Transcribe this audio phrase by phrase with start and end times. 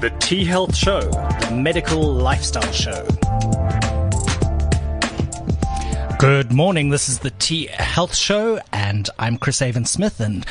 [0.00, 3.06] The T Health Show, the medical lifestyle show.
[6.18, 6.88] Good morning.
[6.88, 10.46] This is the T Health Show, and I'm Chris Avant Smith, and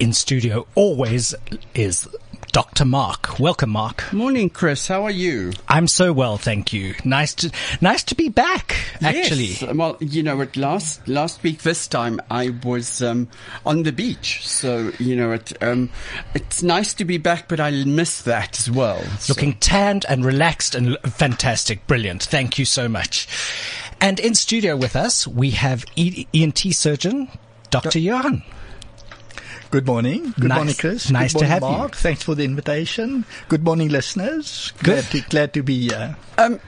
[0.00, 1.32] in studio always
[1.76, 2.08] is
[2.52, 2.84] Dr.
[2.84, 3.38] Mark.
[3.38, 4.12] Welcome, Mark.
[4.12, 4.86] Morning, Chris.
[4.86, 5.52] How are you?
[5.68, 6.94] I'm so well, thank you.
[7.02, 7.50] Nice to
[7.80, 8.76] nice to be back.
[9.00, 9.74] Actually, Yes.
[9.74, 13.28] Well, you know, at last last week this time I was um,
[13.64, 15.88] on the beach, so you know, it um,
[16.34, 19.02] it's nice to be back, but I miss that as well.
[19.18, 22.22] So- looking tanned and relaxed and fantastic, brilliant.
[22.22, 23.26] Thank you so much.
[23.98, 27.28] And in studio with us, we have ENT surgeon
[27.70, 27.98] Dr.
[27.98, 28.42] Johan.
[29.72, 30.34] Good morning.
[30.38, 31.10] Good Nice- morning, Chris.
[31.10, 31.78] nice Good to morning, have you.
[31.78, 31.96] Mark.
[31.96, 33.24] Thanks for the invitation.
[33.48, 34.70] Good morning, listeners.
[34.82, 36.14] Glad to, glad to be here.
[36.36, 36.60] Um,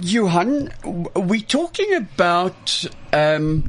[0.00, 0.72] Johan,
[1.16, 3.68] we're talking about um,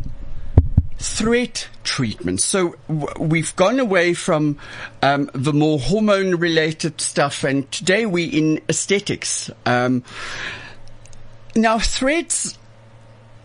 [0.99, 2.39] thread treatment.
[2.39, 4.59] So w- we've gone away from
[5.01, 9.49] um, the more hormone-related stuff, and today we're in aesthetics.
[9.65, 10.03] Um,
[11.55, 12.59] now, threads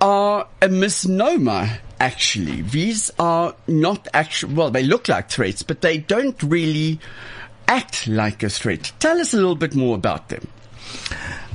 [0.02, 1.78] are a misnomer.
[2.00, 4.50] Actually, these are not actual.
[4.50, 6.98] Well, they look like threads, but they don't really
[7.68, 8.90] act like a thread.
[8.98, 10.48] Tell us a little bit more about them.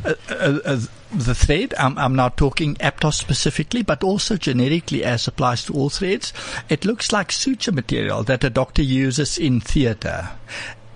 [0.05, 0.79] Uh, uh,
[1.11, 5.89] the thread, I'm, I'm now talking Aptos specifically, but also generically as applies to all
[5.89, 6.31] threads.
[6.69, 10.29] It looks like suture material that a doctor uses in theatre.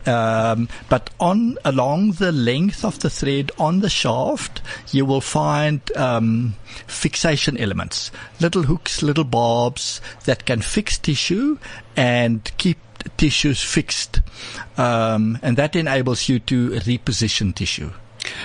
[0.05, 4.61] Um, but on along the length of the thread on the shaft,
[4.91, 6.55] you will find um,
[6.87, 11.57] fixation elements, little hooks, little barbs that can fix tissue
[11.95, 12.77] and keep
[13.17, 14.21] tissues fixed,
[14.77, 17.91] um, and that enables you to reposition tissue.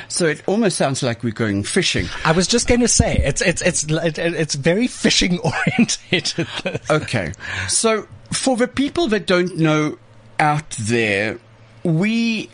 [0.08, 2.06] So it almost sounds like we're going fishing.
[2.24, 5.38] I was just going to say it's it's it's it's very fishing
[5.78, 6.32] oriented.
[6.90, 7.32] Okay.
[7.68, 9.98] So for the people that don't know
[10.38, 11.38] out there,
[11.82, 12.50] we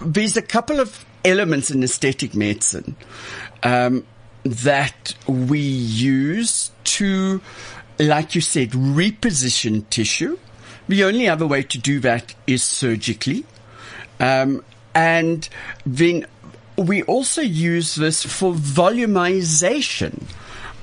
[0.00, 2.96] there's a couple of elements in aesthetic medicine
[3.62, 4.04] um,
[4.42, 7.40] that we use to,
[7.98, 10.38] like you said, reposition tissue.
[10.88, 13.44] The only other way to do that is surgically.
[14.18, 15.48] Um, and
[15.86, 16.26] then
[16.76, 20.22] we also use this for volumization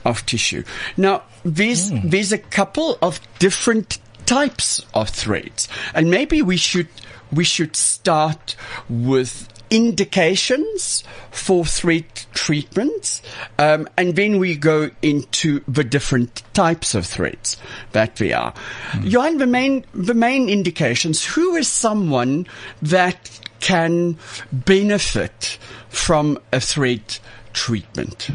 [0.06, 0.64] of tissue.
[0.96, 6.90] Now, there's, there's a couple of different types of threads, and maybe we should,
[7.32, 8.56] we should start
[8.88, 13.22] with indications for thread treatments,
[13.58, 17.58] um, and then we go into the different types of threads
[17.94, 18.54] that we are.
[19.02, 22.48] Johan, the main, the main indications, who is someone
[22.82, 24.18] that can
[24.52, 25.58] benefit
[25.90, 27.18] from a thread
[27.54, 28.30] treatment?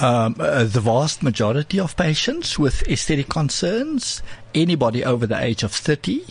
[0.00, 4.22] Um, uh, the vast majority of patients with aesthetic concerns,
[4.54, 6.24] anybody over the age of 30,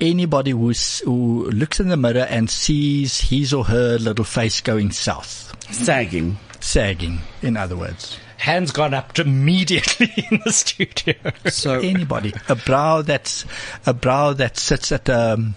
[0.00, 4.90] anybody who's, who looks in the mirror and sees his or her little face going
[4.90, 6.38] south, Sagging.
[6.60, 8.18] sagging, in other words.
[8.38, 11.14] Hands gone up immediately in the studio.
[11.48, 13.44] So, Anybody, a brow that's,
[13.86, 15.54] a brow that sits at, um,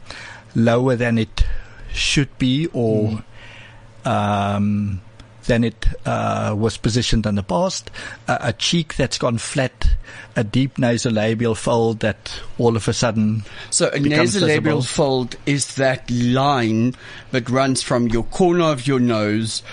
[0.55, 1.43] lower than it
[1.91, 3.23] should be or,
[4.05, 5.01] um,
[5.47, 7.89] than it uh, was positioned in the past.
[8.27, 9.95] Uh, a cheek that's gone flat,
[10.35, 14.81] a deep nasolabial fold that all of a sudden so a nasolabial visible.
[14.81, 16.93] fold is that line
[17.31, 19.63] that runs from your corner of your nose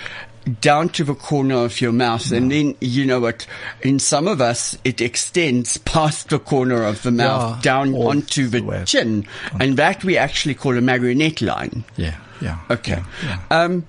[0.61, 3.47] down to the corner of your mouth, and then you know what?
[3.81, 8.47] In some of us, it extends past the corner of the mouth Yeah, down onto
[8.47, 9.27] the chin,
[9.59, 11.83] and that we actually call a marionette line.
[11.97, 12.59] Yeah, yeah.
[12.69, 13.01] Okay.
[13.23, 13.39] yeah.
[13.49, 13.85] Um,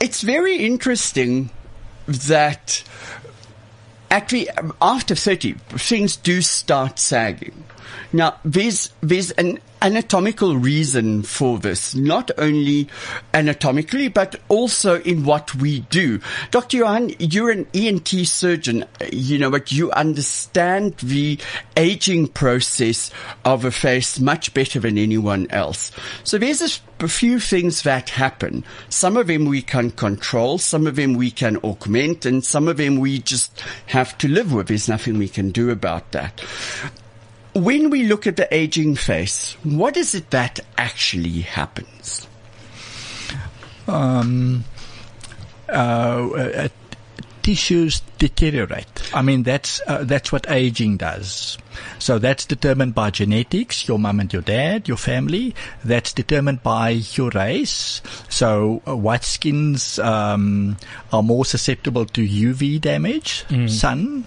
[0.00, 1.50] it's very interesting
[2.06, 2.82] that
[4.10, 4.48] actually
[4.80, 7.64] after 30, things do start sagging.
[8.12, 12.88] Now, there's, there's an anatomical reason for this, not only
[13.32, 16.18] anatomically, but also in what we do.
[16.50, 16.78] Dr.
[16.78, 18.84] Johan, you're an ENT surgeon.
[19.12, 21.38] You know, but you understand the
[21.76, 23.12] aging process
[23.44, 25.92] of a face much better than anyone else.
[26.24, 28.64] So there's a few things that happen.
[28.88, 32.76] Some of them we can control, some of them we can augment, and some of
[32.76, 34.66] them we just have to live with.
[34.66, 36.42] There's nothing we can do about that.
[37.56, 42.28] When we look at the aging face, what is it that actually happens?
[43.88, 44.64] Um,
[45.66, 46.68] uh, uh,
[47.46, 48.90] tissues deteriorate.
[49.14, 51.56] I mean, that's uh, that's what aging does.
[51.98, 55.54] So that's determined by genetics, your mum and your dad, your family.
[55.84, 58.02] That's determined by your race.
[58.28, 60.76] So uh, white skins um,
[61.12, 64.26] are more susceptible to UV damage, sun.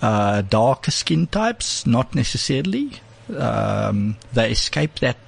[0.00, 3.00] Uh, darker skin types, not necessarily.
[3.36, 5.18] um, they escape that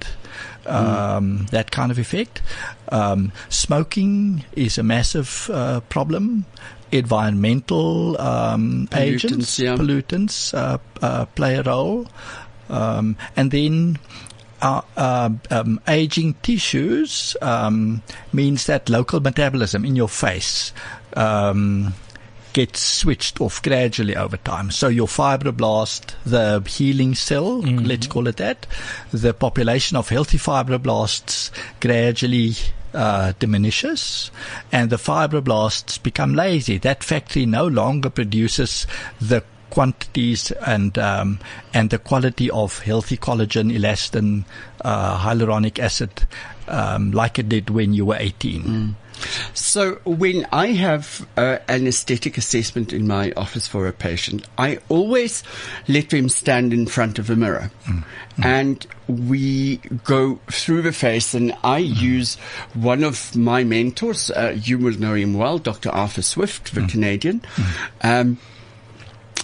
[0.65, 2.41] um, that kind of effect.
[2.89, 6.45] Um, smoking is a massive uh, problem.
[6.91, 9.75] Environmental um, Pollutants, agents, yeah.
[9.75, 12.07] pollutants uh, uh, play a role,
[12.69, 13.99] um, and then.
[14.63, 20.71] Uh, uh, um, aging tissues um, means that local metabolism in your face
[21.15, 21.95] um,
[22.53, 24.71] gets switched off gradually over time.
[24.71, 28.67] So your fibroblast, the healing cell, let's call it that,
[29.11, 31.49] the population of healthy fibroblasts
[31.79, 32.53] gradually
[32.93, 34.31] uh, diminishes
[34.71, 36.77] and the fibroblasts become lazy.
[36.77, 38.87] That factory no longer produces
[39.19, 41.39] the quantities and um,
[41.73, 44.45] and the quality of healthy collagen, elastin,
[44.81, 46.27] uh, hyaluronic acid,
[46.67, 48.95] um, like it did when you were 18.
[49.53, 54.79] So when I have uh, an aesthetic assessment in my office for a patient, I
[54.89, 55.43] always
[55.87, 57.71] let them stand in front of a mirror.
[57.85, 58.03] Mm.
[58.37, 58.45] Mm.
[58.45, 62.01] And we go through the face and I mm.
[62.01, 62.35] use
[62.73, 65.89] one of my mentors, uh, you will know him well, Dr.
[65.89, 67.41] Arthur Swift, the Canadian.
[68.01, 68.37] Um,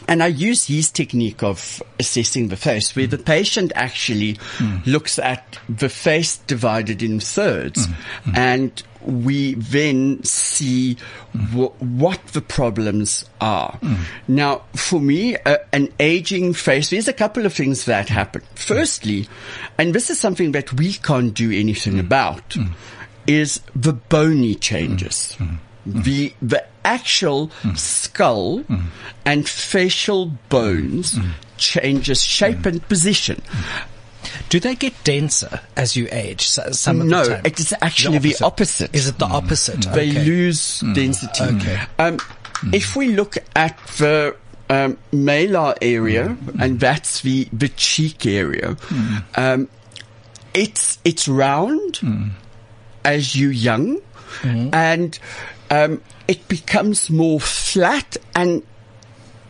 [0.08, 4.40] and I use his technique of assessing the face, where the patient actually
[4.86, 7.88] looks at the face divided in thirds,
[8.34, 10.96] and we then see
[11.54, 13.78] wh- what the problems are.
[13.78, 13.96] Hmm.
[14.28, 18.42] Now, for me, uh, an aging face, there's a couple of things that happen.
[18.56, 19.28] Firstly,
[19.78, 22.00] and this is something that we can't do anything hmm.
[22.00, 22.68] about, hmm.
[23.26, 25.38] is the bony changes.
[25.86, 28.64] The, the actual skull
[29.26, 31.18] and facial bones
[31.58, 33.42] changes shape and position.
[34.50, 36.48] Do they get denser as you age?
[36.48, 37.42] Some of No, the time?
[37.46, 38.96] it is actually the opposite.
[38.96, 39.34] Is it the mm.
[39.34, 39.80] opposite?
[39.82, 39.94] Mm.
[39.94, 40.24] They Okay.
[40.26, 40.96] lose mm.
[40.96, 41.44] density.
[41.44, 41.80] Okay.
[42.00, 42.18] Um,
[42.74, 44.36] If we look at the
[44.70, 48.76] um, malar area, and that's the the cheek area,
[49.36, 49.68] um,
[50.56, 52.02] it's it's round
[53.06, 54.00] as you young,
[54.44, 55.20] and
[55.70, 58.64] um, it becomes more flat and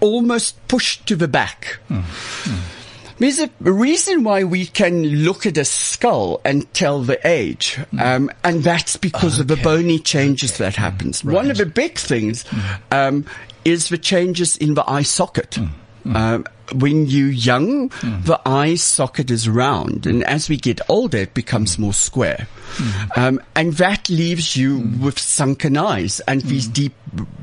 [0.01, 1.79] almost pushed to the back.
[3.19, 8.29] There's a reason why we can look at a skull and tell the age, um,
[8.43, 11.23] and that's because of the bony changes that happens.
[11.23, 12.45] One of the big things
[12.91, 13.25] um,
[13.65, 15.57] is the changes in the eye socket.
[16.15, 17.89] Um, when you're young,
[18.23, 22.47] the eye socket is round, and as we get older, it becomes more square.
[23.15, 26.93] Um, and that leaves you with sunken eyes and these deep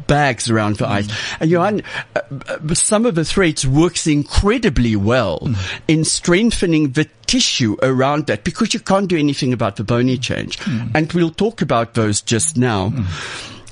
[0.06, 1.08] bags around the eyes.
[1.40, 1.82] And Johan,
[2.14, 5.49] uh, uh, some of the threads works incredibly well
[5.88, 10.58] in strengthening the tissue around that because you can't do anything about the bony change.
[10.94, 12.93] And we'll talk about those just now.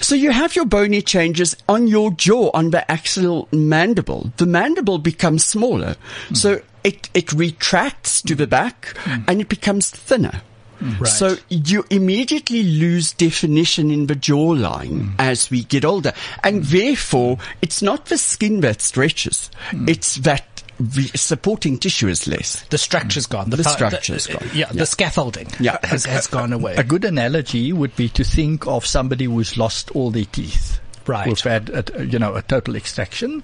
[0.02, 4.32] So you have your bony changes on your jaw, on the axial mandible.
[4.37, 5.96] The mandible becomes smaller.
[6.28, 6.34] Hmm.
[6.34, 9.22] So it, it retracts to the back hmm.
[9.28, 10.43] and it becomes thinner.
[10.81, 10.99] Hmm.
[10.99, 11.06] Right.
[11.06, 16.12] So you immediately lose definition in the jawline as we get older.
[16.43, 19.50] And therefore, it's not the skin that stretches.
[19.87, 20.51] It's that
[20.90, 22.62] supporting tissue is less.
[22.64, 23.50] The structure's gone.
[23.50, 24.49] The fo- structure's gone.
[24.55, 25.79] Yeah, the scaffolding Yeah.
[25.82, 26.75] has, has gone away.
[26.76, 30.81] A good analogy would be to think of somebody who's lost all their teeth.
[31.06, 31.26] Right.
[31.26, 33.43] Who've had, a, you know, a total extraction.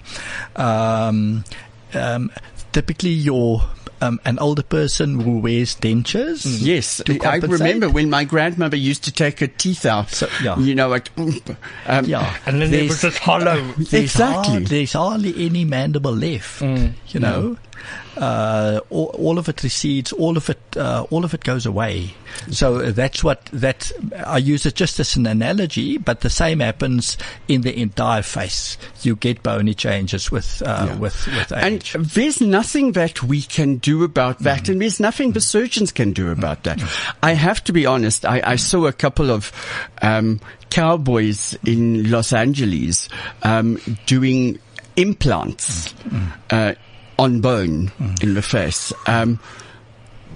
[0.55, 1.43] Um,
[1.93, 2.31] um,
[2.71, 3.61] typically, your
[4.01, 6.45] um, an older person who wears dentures.
[6.59, 10.09] Yes, to I remember when my grandmother used to take her teeth out.
[10.09, 10.57] So, yeah.
[10.59, 11.09] You know, it,
[11.85, 13.61] um, Yeah, And then there was just hollow.
[13.77, 14.51] There's Exactly.
[14.53, 16.61] hard- there's hardly any mandible left.
[16.61, 17.57] You know,
[18.19, 20.11] uh, all, all of it recedes.
[20.11, 22.13] All of it, uh, all of it goes away.
[22.51, 23.91] So that's what that.
[24.25, 28.77] I use it just as an analogy, but the same happens in the entire face.
[29.01, 30.95] You get bony changes with uh, Yeah.
[30.97, 31.81] with with And
[32.13, 36.29] there's nothing that we can do about that, and there's nothing the surgeons can do
[36.29, 36.81] about that.
[37.23, 38.25] I have to be honest.
[38.25, 39.51] I, I saw a couple of
[40.01, 43.09] um, cowboys in Los Angeles
[43.43, 44.59] um, doing
[44.95, 45.93] implants
[46.49, 46.73] uh,
[47.19, 48.91] on bone in the face.
[49.05, 49.39] Um,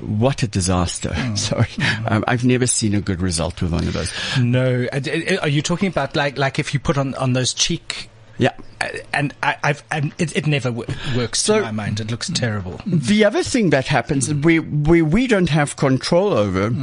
[0.02, 1.16] what a disaster!
[1.36, 1.70] Sorry,
[2.08, 4.12] um, I've never seen a good result with one of those.
[4.40, 7.54] No, Uh, uh, are you talking about like like if you put on on those
[7.54, 8.10] cheek?
[8.38, 8.52] Yeah.
[8.82, 12.00] uh, And I, I've and it, it never w- works So- to my mind.
[12.00, 12.82] It looks terrible.
[12.86, 16.74] The other thing that happens, we, we, we don't have control over,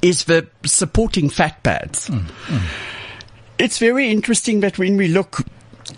[0.00, 2.08] is the supporting fat pads.
[3.58, 5.40] It's very interesting that when we look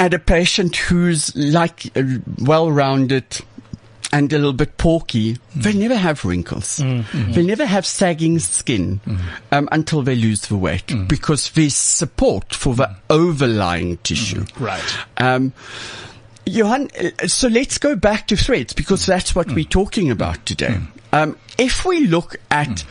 [0.01, 2.03] at a patient who's like uh,
[2.39, 3.25] well-rounded
[4.13, 6.79] and a little bit porky, they never have wrinkles.
[6.79, 9.01] They never have sagging skin
[9.53, 14.47] um, until they lose the weight because there's support for the overlying tissue.
[14.59, 14.99] Right.
[15.19, 15.53] Um,
[16.47, 20.79] Johan, uh, so let's go back to threads because that's what we're talking about today.
[21.13, 22.85] Um, if we look at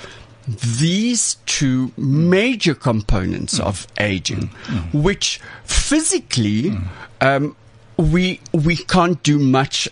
[0.79, 3.63] these two major components mm.
[3.63, 4.91] of aging, mm.
[4.91, 5.03] Mm.
[5.03, 6.75] which physically
[7.21, 7.55] um,
[7.97, 9.87] we we can't do much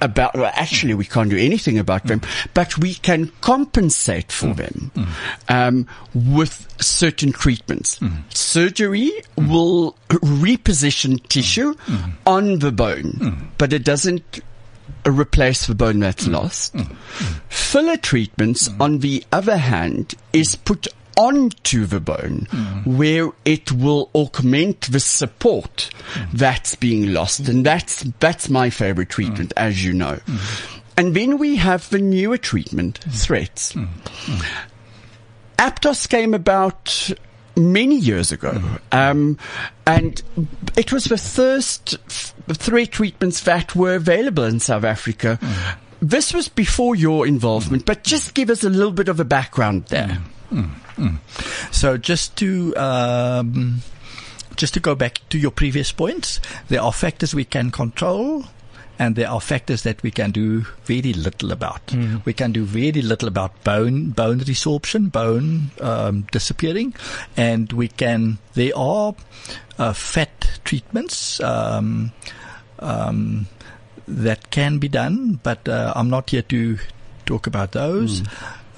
[0.00, 0.34] about.
[0.34, 2.20] Well, actually, we can't do anything about them,
[2.54, 4.90] but we can compensate for them
[5.48, 7.98] um, with certain treatments.
[8.30, 11.74] Surgery will reposition tissue
[12.26, 14.40] on the bone, but it doesn't
[15.06, 16.32] replace the bone that's mm.
[16.32, 16.74] lost.
[16.74, 16.96] Mm.
[17.48, 18.80] Filler treatments, mm.
[18.80, 22.46] on the other hand, is put onto the bone
[22.84, 25.90] where it will augment the support
[26.32, 27.46] that's being lost.
[27.48, 30.18] And that's, that's my favorite treatment, as you know.
[30.96, 33.76] And then we have the newer treatment, threads.
[35.58, 37.10] Aptos came about
[37.60, 38.76] many years ago, mm-hmm.
[38.92, 39.38] um,
[39.86, 40.22] and
[40.76, 45.38] it was the first f- thread treatments that were available in South Africa.
[45.40, 45.76] Mm.
[46.02, 49.86] This was before your involvement, but just give us a little bit of a background
[49.86, 50.18] there.
[50.50, 50.70] Mm.
[50.96, 51.18] Mm.
[51.74, 53.82] So just to um,
[54.56, 58.44] just to go back to your previous points, there are factors we can control.
[59.00, 61.80] And there are factors that we can do very little about.
[62.26, 66.92] We can do very little about bone bone resorption, bone um, disappearing,
[67.34, 68.36] and we can.
[68.52, 69.14] There are
[69.78, 72.12] uh, fat treatments um,
[72.78, 73.46] um,
[74.06, 76.76] that can be done, but uh, I'm not here to
[77.24, 78.20] talk about those.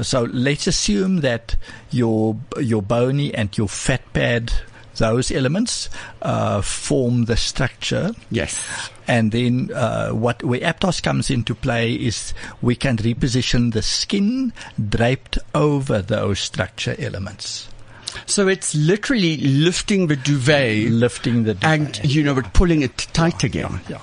[0.01, 1.57] So let's assume that
[1.91, 4.53] your your bony and your fat pad,
[4.97, 5.89] those elements,
[6.23, 8.13] uh, form the structure.
[8.31, 8.63] Yes.
[9.09, 14.53] And then uh, what where Aptos comes into play is we can reposition the skin
[14.89, 17.69] draped over those structure elements,
[18.27, 23.45] So it's literally lifting the duvet lifting the and, you know, but pulling it tight
[23.45, 23.81] again.
[23.89, 23.99] Yeah.
[23.99, 24.01] Yeah,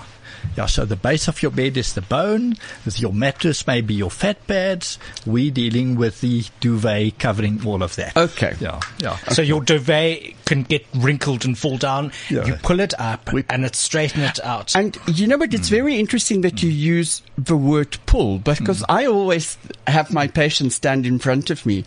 [0.65, 2.55] so the base of your bed is the bone.
[2.85, 4.99] With your mattress, maybe your fat pads.
[5.25, 8.15] We're dealing with the duvet covering all of that.
[8.15, 8.55] Okay.
[8.59, 9.17] Yeah, yeah.
[9.31, 12.11] So your duvet can get wrinkled and fall down.
[12.29, 12.45] Yeah.
[12.45, 14.75] You pull it up We- and it straighten it out.
[14.75, 15.53] And you know what?
[15.53, 15.71] It's mm.
[15.71, 16.77] very interesting that you mm.
[16.77, 18.85] use the word pull because mm.
[18.89, 21.83] I always have my patients stand in front of me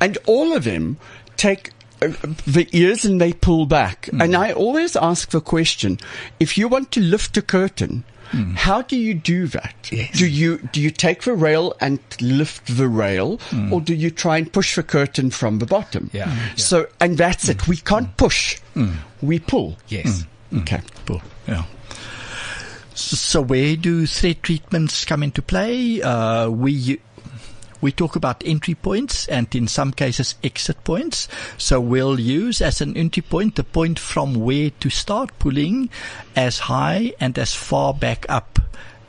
[0.00, 0.96] and all of them
[1.36, 1.70] take
[2.08, 4.06] the ears and they pull back.
[4.06, 4.22] Hmm.
[4.22, 5.98] And I always ask the question,
[6.40, 8.54] if you want to lift a curtain, hmm.
[8.54, 9.74] how do you do that?
[9.90, 10.18] Yes.
[10.18, 13.72] Do you do you take the rail and lift the rail, hmm.
[13.72, 16.10] or do you try and push the curtain from the bottom?
[16.12, 16.26] Yeah.
[16.26, 16.36] Mm.
[16.36, 16.54] Yeah.
[16.56, 17.68] So and that's it.
[17.68, 18.60] We can't push.
[19.22, 19.78] We pull.
[19.88, 20.24] yes.
[20.54, 20.80] Okay.
[21.06, 21.22] Cool.
[21.48, 21.64] Yeah.
[22.94, 26.00] So, so where do thread treatments come into play?
[26.00, 27.00] Uh, we
[27.84, 31.28] we talk about entry points and in some cases exit points.
[31.58, 35.90] So we'll use as an entry point the point from where to start pulling
[36.34, 38.58] as high and as far back up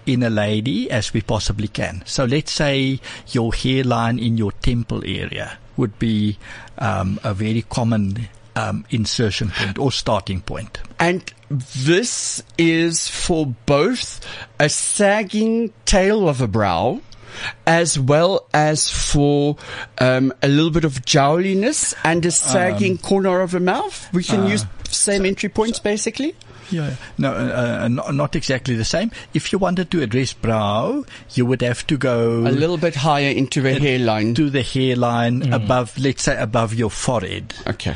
[0.06, 2.04] in a lady as we possibly can.
[2.06, 3.00] So let's say
[3.32, 6.38] your hairline in your temple area would be
[6.78, 8.28] um, a very common
[8.58, 10.82] um, insertion point or starting point.
[11.00, 14.20] And this is for both
[14.60, 17.00] a sagging tail of a brow
[17.66, 19.58] as well as for
[20.00, 24.10] um, a little bit of jowliness and a sagging corner of a mouth.
[24.14, 26.36] We can use same entry points basically.
[26.72, 29.12] Yeah, no, uh, uh, not, not exactly the same.
[29.36, 33.30] If you wanted to address brow, you would have to go A little bit higher
[33.30, 34.34] into the hairline.
[34.34, 37.54] to the hairline above, let's say, above your forehead.
[37.68, 37.96] Okay.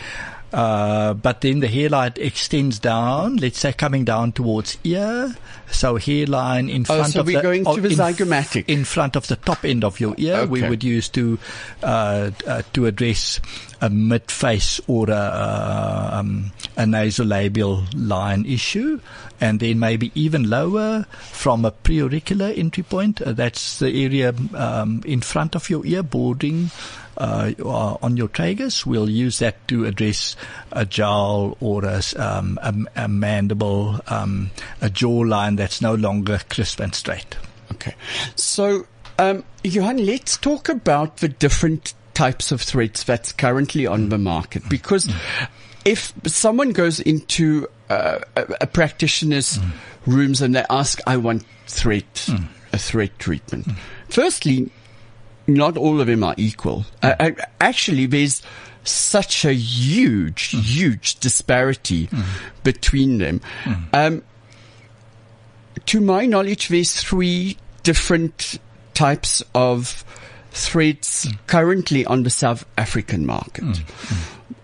[0.54, 5.36] Uh, but then the hairline extends down, let's say coming down towards ear.
[5.72, 8.66] So hairline in Oh, front so of we're the, going oh, to the in zygomatic.
[8.68, 10.46] in front of the top end of your ear.
[10.46, 11.38] We would use to
[11.84, 13.40] uh, uh, to address
[13.82, 19.00] a mid face or a, uh, um, a nasolabial line issue,
[19.40, 23.22] and then maybe even lower from a preauricular entry point.
[23.22, 26.72] Uh, that's the area um, in front of your ear, bordering
[27.18, 28.86] uh, uh, on your tragus.
[28.86, 30.36] We'll use that to address
[30.72, 36.80] a jowl or a, um, a, a mandible, um, a jawline that's no longer crisp
[36.80, 37.38] and straight.
[37.74, 37.96] Okay.
[38.36, 44.18] So, um, Johan, let's talk about the different types of threads that's currently on the
[44.18, 45.10] market because
[45.86, 49.58] if someone goes into uh, a, a practitioner's
[50.06, 52.04] rooms and they ask, I want thread,
[52.74, 53.70] a thread treatment.
[54.10, 54.70] Firstly,
[55.48, 56.84] not all of them are equal.
[57.02, 58.42] Uh, uh, actually, there's
[58.84, 62.10] such a huge, huge disparity
[62.64, 63.40] between them.
[63.94, 64.24] Um,
[65.86, 68.60] to my knowledge, there's three different
[68.94, 70.04] types of
[70.52, 73.82] threads currently on the South African market.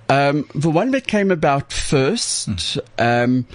[0.09, 3.47] Um, the one that came about first um,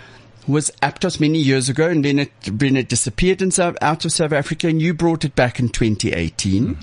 [0.48, 4.12] was Aptos many years ago, and then it then it disappeared in South, out of
[4.12, 6.76] South Africa, and you brought it back in 2018,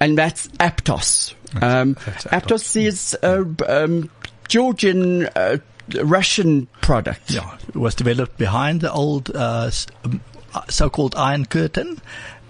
[0.00, 1.34] and that's Aptos.
[1.62, 4.10] Um, that's Aptos is a um,
[4.48, 5.26] Georgian.
[5.36, 5.58] Uh,
[6.02, 7.30] Russian product.
[7.30, 9.70] Yeah, it was developed behind the old uh,
[10.02, 10.22] um,
[10.54, 12.00] uh, so-called Iron Curtain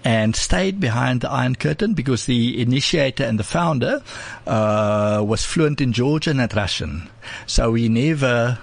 [0.05, 4.01] and stayed behind the Iron Curtain because the initiator and the founder
[4.47, 7.09] uh, was fluent in Georgian and Russian.
[7.47, 8.57] So he never...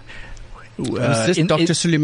[0.79, 1.75] Uh, Was this in- Dr.
[1.89, 2.03] in-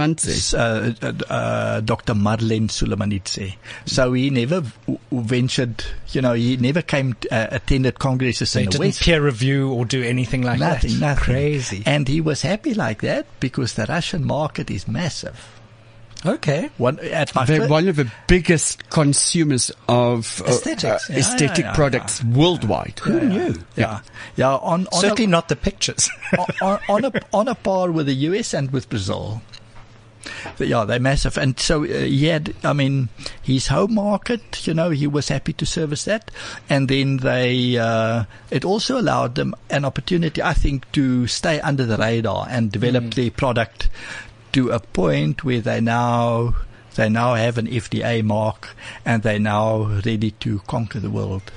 [0.61, 2.13] uh, uh, uh, Dr.
[2.15, 3.57] Marlen Sulamanidze.
[3.87, 8.67] So he never v- ventured, you know, he never came, uh, attended congresses They in
[8.67, 9.03] the didn't West.
[9.03, 11.01] peer review or do anything like Nothing, that.
[11.01, 11.25] nothing.
[11.25, 11.83] Crazy.
[11.87, 15.58] And he was happy like that because the Russian market is massive.
[16.27, 16.71] Okay.
[16.79, 21.09] One at They're one of the biggest consumers of uh, Aesthetics.
[21.09, 22.99] uh, Yeah, aesthetic yeah, yeah, products worldwide.
[23.01, 23.55] Who knew?
[23.77, 24.01] yeah,
[24.37, 26.11] yeah, on on Certainly a, not the pictures.
[26.61, 29.43] on, on a on a par with the US and with Brazil.
[30.59, 32.55] But yeah, they're massive, and so uh, he had.
[32.65, 33.09] I mean,
[33.41, 34.67] his home market.
[34.67, 36.31] You know, he was happy to service that,
[36.69, 37.79] and then they.
[37.79, 42.71] Uh, it also allowed them an opportunity, I think, to stay under the radar and
[42.71, 43.89] develop their product
[44.53, 46.55] to a point where they now
[46.97, 48.71] they now have an FDA mark
[49.05, 51.53] and they're now ready to conquer the world.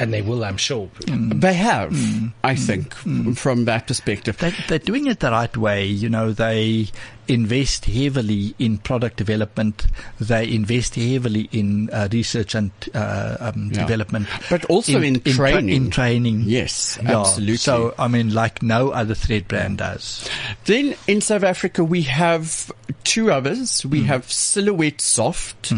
[0.00, 0.88] And they will, I'm sure.
[1.06, 1.94] They have,
[2.42, 2.94] I think,
[3.36, 4.38] from that perspective.
[4.38, 5.86] They, they're doing it the right way.
[5.86, 6.88] You know, they
[7.28, 9.86] invest heavily in product development.
[10.18, 13.82] They invest heavily in uh, research and uh, um, Yeah.
[13.82, 15.68] development, But also in tra- training.
[15.76, 17.20] in training, Yes, Yeah.
[17.20, 17.58] absolutely.
[17.58, 20.28] So, I mean, like no other thread brand does.
[20.64, 22.72] Then in South Africa, we have
[23.04, 23.84] two others.
[23.86, 25.72] We have Silhouette Soft.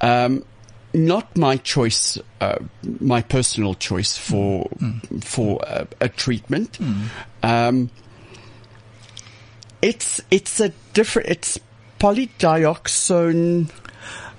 [0.00, 0.44] Um,
[0.94, 2.58] not my choice, uh,
[3.00, 4.68] my personal choice for
[5.20, 6.78] for a, a treatment.
[7.42, 7.90] Um,
[9.82, 11.28] it's it's a different.
[11.28, 11.58] It's
[11.98, 13.70] polydioxone.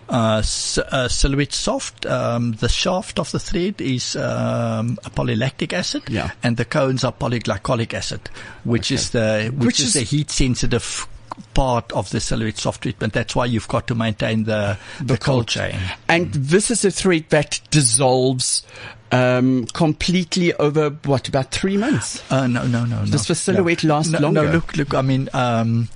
[0.07, 0.43] Uh,
[0.91, 6.29] uh, Silhouette Soft, um, the shaft of the thread is um, a polylactic acid, Yeah.
[6.43, 8.29] and the cones are polyglycolic acid,
[8.65, 11.07] which is the which, Which is, is- the heat sensitive
[11.53, 13.13] part of the Silhouette Soft treatment.
[13.13, 15.75] That's why you've got to maintain the the, cold chain.
[16.07, 18.65] And this is a thread that dissolves
[19.11, 22.23] um, completely over what about three months?
[22.31, 22.99] Uh, no, no, no.
[23.05, 23.95] Does no, the silhouette no.
[23.95, 24.43] last no, longer?
[24.43, 24.93] No, look, look.
[24.93, 25.89] I mean, um,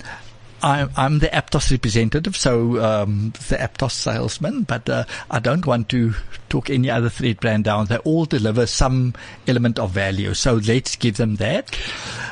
[0.62, 4.64] I'm, I'm the Aptos representative, so um, the Aptos salesman.
[4.64, 6.14] But uh, I don't want to
[6.50, 7.88] talk any other thread brand down.
[7.88, 9.14] They all deliver some
[9.48, 11.78] element of value, so let's give them that.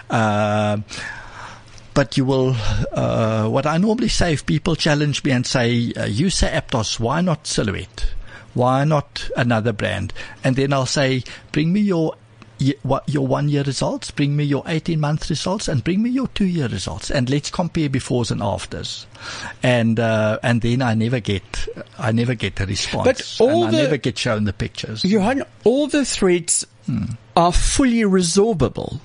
[0.09, 0.77] Uh,
[1.97, 2.55] but you will,
[2.91, 6.99] uh, what I normally say if people challenge me and say, uh, you say Aptos,
[6.99, 8.13] why not Silhouette?
[8.53, 10.13] Why not another brand?
[10.43, 12.13] And then I'll say, bring me your
[12.59, 16.45] your one year results, bring me your 18 month results, and bring me your two
[16.45, 19.07] year results, and let's compare befores and afters.
[19.63, 23.05] And uh, and then I never get I never get a response.
[23.05, 25.03] But all and I never get shown the pictures.
[25.03, 26.65] Johan, all the threads
[27.35, 28.99] are fully resorbable.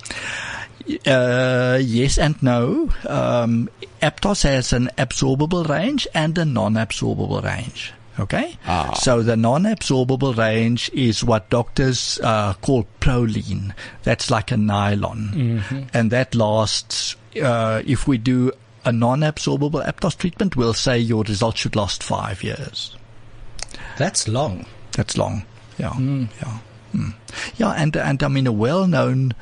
[1.05, 2.91] Uh, yes and no.
[3.07, 3.69] Um,
[4.01, 7.93] Aptos has an absorbable range and a non-absorbable range.
[8.19, 8.57] Okay?
[8.67, 8.93] Ah.
[8.93, 13.73] So the non-absorbable range is what doctors uh, call Prolene.
[14.03, 15.63] That's like a nylon.
[15.93, 18.51] And that lasts, uh, if we do
[18.85, 22.95] a non-absorbable Aptos treatment, we'll say your results should last five years.
[23.97, 24.65] That's long.
[24.91, 25.45] That's long.
[25.77, 25.97] Yeah.
[25.97, 26.57] Yeah.
[26.93, 27.13] Mm.
[27.55, 27.71] Yeah.
[27.71, 29.33] And, and I mean, a well-known,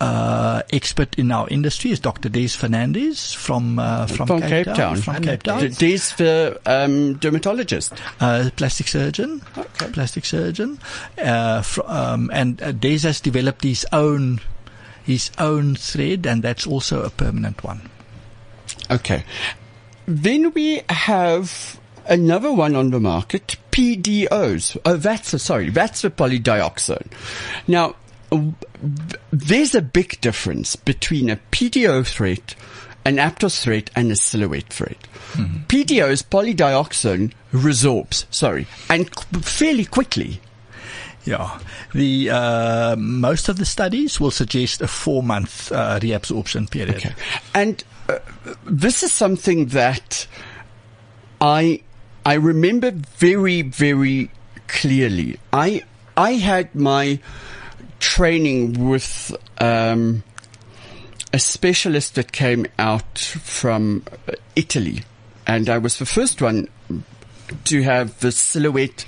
[0.00, 2.28] uh, expert in our industry is Dr.
[2.28, 4.96] Des Fernandes from, uh, from, From Cape Town.
[4.96, 5.60] From Cape Town.
[5.60, 7.94] D- There's the um, dermatologist.
[8.20, 9.42] Uh, plastic surgeon.
[9.56, 9.90] Okay.
[9.92, 10.78] Plastic surgeon.
[11.18, 14.40] Uh, fr- um, and uh, Des has developed his own,
[15.04, 17.88] his own thread and that's also a permanent one.
[18.90, 19.24] Okay.
[20.06, 24.76] Then we have another one on the market, PDOs.
[24.84, 27.10] Oh, that's a, sorry, that's the polydioxone.
[27.66, 27.96] Now,
[29.30, 32.54] there's a big difference between a PDO thread,
[33.04, 34.96] an Aptos thread, and a silhouette thread.
[36.10, 40.40] is polydioxin resorbs, sorry, and qu- fairly quickly.
[41.24, 41.58] Yeah.
[41.92, 46.96] The, uh, most of the studies will suggest a four month, uh, reabsorption period.
[46.96, 47.14] Okay.
[47.54, 48.18] And uh,
[48.64, 50.26] this is something that
[51.40, 51.82] I
[52.24, 54.30] I remember very very
[54.68, 55.38] clearly.
[55.52, 55.82] I
[56.16, 57.20] I had my
[58.00, 60.22] training with um,
[61.32, 64.04] a specialist that came out from
[64.54, 65.02] Italy,
[65.46, 66.68] and I was the first one
[67.64, 69.04] to have the silhouette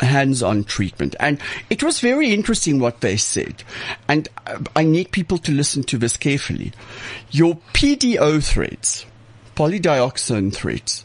[0.00, 1.14] hands-on treatment.
[1.20, 3.62] And it was very interesting what they said.
[4.06, 6.72] And uh, I need people to listen to this carefully.
[7.30, 9.06] Your PDO threads,
[9.56, 11.04] polydioxone threads,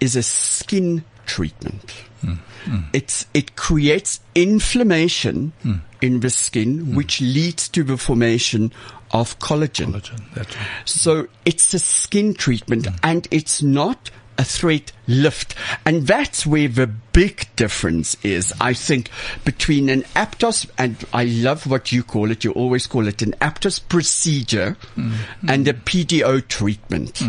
[0.00, 2.04] is a skin treatment.
[2.22, 2.84] Mm.
[2.92, 5.80] It's, it creates inflammation mm.
[6.00, 6.96] in the skin, mm.
[6.96, 8.72] which leads to the formation
[9.12, 9.92] of collagen.
[10.34, 10.66] That's right.
[10.84, 15.54] So it's a skin treatment and it's not a thread lift.
[15.84, 19.10] And that's where the big difference is, I think,
[19.44, 23.32] between an Aptos, and I love what you call it, you always call it an
[23.32, 24.78] Aptos procedure
[25.46, 27.22] and a PDO treatment.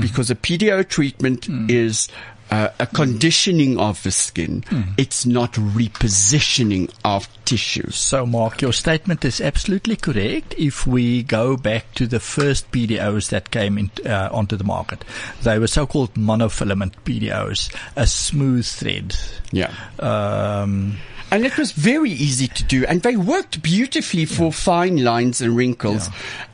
[0.00, 2.08] Because a PDO treatment is
[2.50, 4.64] uh, a conditioning of the skin.
[4.96, 7.96] It's not repositioning of tissues.
[7.96, 10.54] So, Mark, your statement is absolutely correct.
[10.58, 15.04] If we go back to the first PDOs that came in, uh, onto the market,
[15.42, 19.16] they were so-called monofilament PDOs, a smooth thread.
[19.52, 19.72] Yeah.
[19.98, 20.98] Um,
[21.32, 25.56] And it was very easy to do, and they worked beautifully for fine lines and
[25.56, 26.08] wrinkles.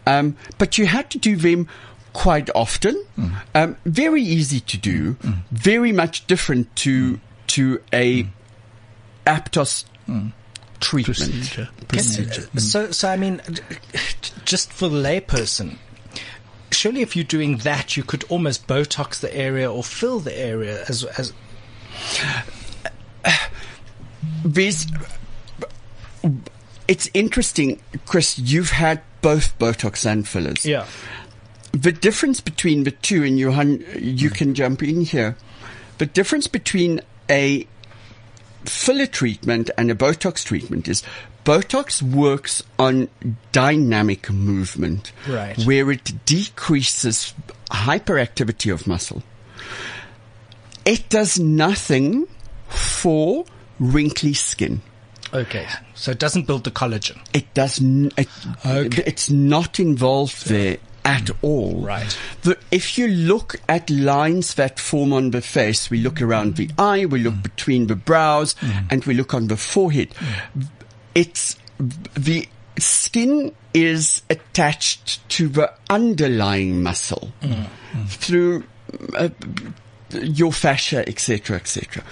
[0.07, 1.69] Um, but you had to do them
[2.13, 3.03] quite often.
[3.19, 3.33] Mm.
[3.55, 5.15] Um, very easy to do.
[5.15, 5.19] Mm.
[5.19, 5.43] Mm.
[5.51, 8.27] Very much different to to a
[9.27, 9.85] Aptos
[10.81, 11.19] treatment.
[11.19, 11.69] procedure.
[11.77, 12.49] Can- procedure.
[12.57, 13.41] Uh, so, so I mean,
[14.45, 15.77] just for the layperson,
[16.71, 20.85] surely if you're doing that, you could almost Botox the area or fill the area
[20.89, 21.33] as as.
[24.45, 24.87] There's,
[26.89, 28.39] it's interesting, Chris.
[28.39, 30.65] You've had both Botox and fillers.
[30.67, 30.87] Yeah.
[31.73, 34.29] The difference between the two, and Johan, you mm-hmm.
[34.29, 35.37] can jump in here.
[35.99, 37.67] The difference between a
[38.65, 41.03] filler treatment and a Botox treatment is
[41.45, 43.09] Botox works on
[43.51, 45.59] dynamic movement, Right.
[45.65, 47.35] where it decreases
[47.71, 49.23] hyperactivity of muscle.
[50.85, 52.29] It does nothing
[52.69, 53.45] for
[53.81, 54.83] wrinkly skin.
[55.33, 55.67] Okay.
[55.95, 57.19] So it doesn't build the collagen.
[57.33, 57.81] It does.
[57.81, 58.29] N- it,
[58.67, 59.03] Okay.
[59.07, 61.81] It's not involved there at all.
[61.81, 62.17] Right.
[62.43, 66.71] The, if you look at lines that form on the face, we look around the
[66.79, 68.87] eye, we look between the brows, mm.
[68.91, 70.15] and we look on the forehead.
[71.15, 71.57] It's
[72.15, 77.67] the skin is attached to the underlying muscle mm.
[77.93, 78.09] Mm.
[78.09, 78.65] through
[79.17, 79.29] uh,
[80.15, 82.05] your fascia, etc., etc.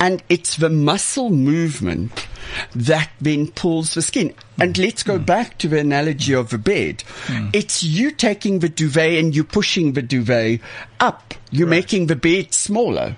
[0.00, 2.26] And it's the muscle movement
[2.74, 4.34] that then pulls the skin.
[4.58, 4.84] And mm.
[4.84, 5.26] let's go mm.
[5.26, 7.04] back to the analogy of the bed.
[7.26, 7.50] Mm.
[7.52, 10.60] It's you taking the duvet and you pushing the duvet
[11.00, 11.34] up.
[11.50, 13.16] You're making the bed smaller.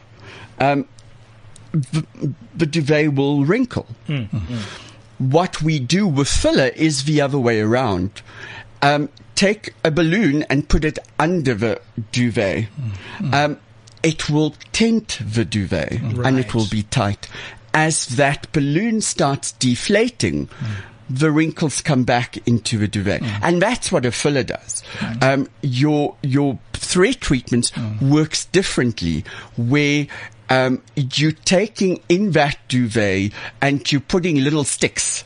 [0.59, 0.87] Um,
[1.73, 2.07] the,
[2.55, 3.87] the duvet will wrinkle.
[5.19, 8.23] What we do with filler is the other way around.
[8.83, 11.81] Um, take a balloon and put it under the
[12.13, 12.69] duvet.
[13.33, 13.59] Um,
[14.03, 17.29] it will tint the duvet and it will be tight.
[17.73, 20.49] As that balloon starts deflating,
[21.09, 23.23] the wrinkles come back into the duvet.
[23.43, 24.83] And that's what a filler does.
[25.23, 29.25] Um, your, your thread treatments works differently
[29.57, 30.07] where
[30.51, 35.25] um, you're taking in that duvet and you're putting little sticks,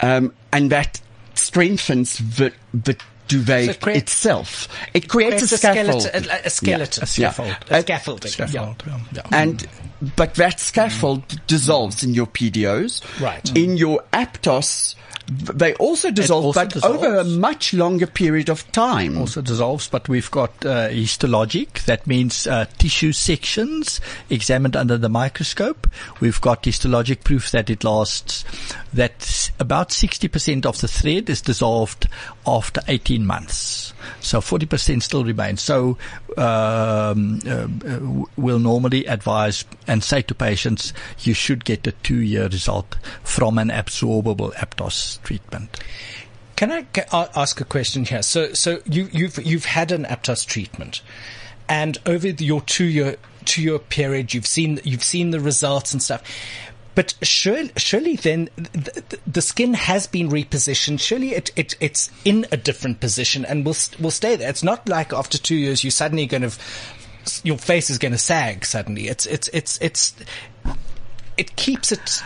[0.00, 1.00] um, and that
[1.34, 2.96] strengthens the the
[3.32, 4.68] duvet So it create- itself.
[4.94, 6.02] It creates, Creates a scaffold.
[6.02, 7.56] skeleton, a, a skeleton, A scaffold.
[7.70, 8.32] a Uh, scaffolding.
[8.32, 9.00] Scaffold, Yeah.
[9.12, 9.42] yeah.
[9.42, 9.66] and
[10.16, 13.20] but that scaffold dissolves in your PDOs.
[13.20, 13.56] Right.
[13.56, 14.96] In your Aptos,
[15.28, 19.16] they also dissolve, also but over a much longer period of time.
[19.16, 21.84] also dissolves, but we've got uh, histologic.
[21.84, 25.88] That means uh, tissue sections examined under the microscope.
[26.20, 28.44] We've got histologic proof that it lasts.
[28.92, 32.08] That about 60% of the thread is dissolved
[32.46, 33.94] after 18 months.
[34.20, 35.62] So 40% still remains.
[35.62, 35.96] So
[36.38, 42.96] um, uh, we'll normally advise and say to patients, you should get a two-year result
[43.22, 45.80] from an absorbable Aptos treatment.
[46.56, 48.22] Can I ask a question here?
[48.22, 51.02] So, so you, you've you've had an Aptos treatment,
[51.68, 56.02] and over your two year two year period, you've seen you've seen the results and
[56.02, 56.22] stuff.
[56.94, 61.00] But surely, surely then the, the, the skin has been repositioned.
[61.00, 64.50] Surely it, it it's in a different position and will will stay there.
[64.50, 66.52] It's not like after two years you suddenly going to
[67.44, 69.08] your face is going to sag suddenly.
[69.08, 70.14] It's it's it's it's
[71.38, 72.22] it keeps it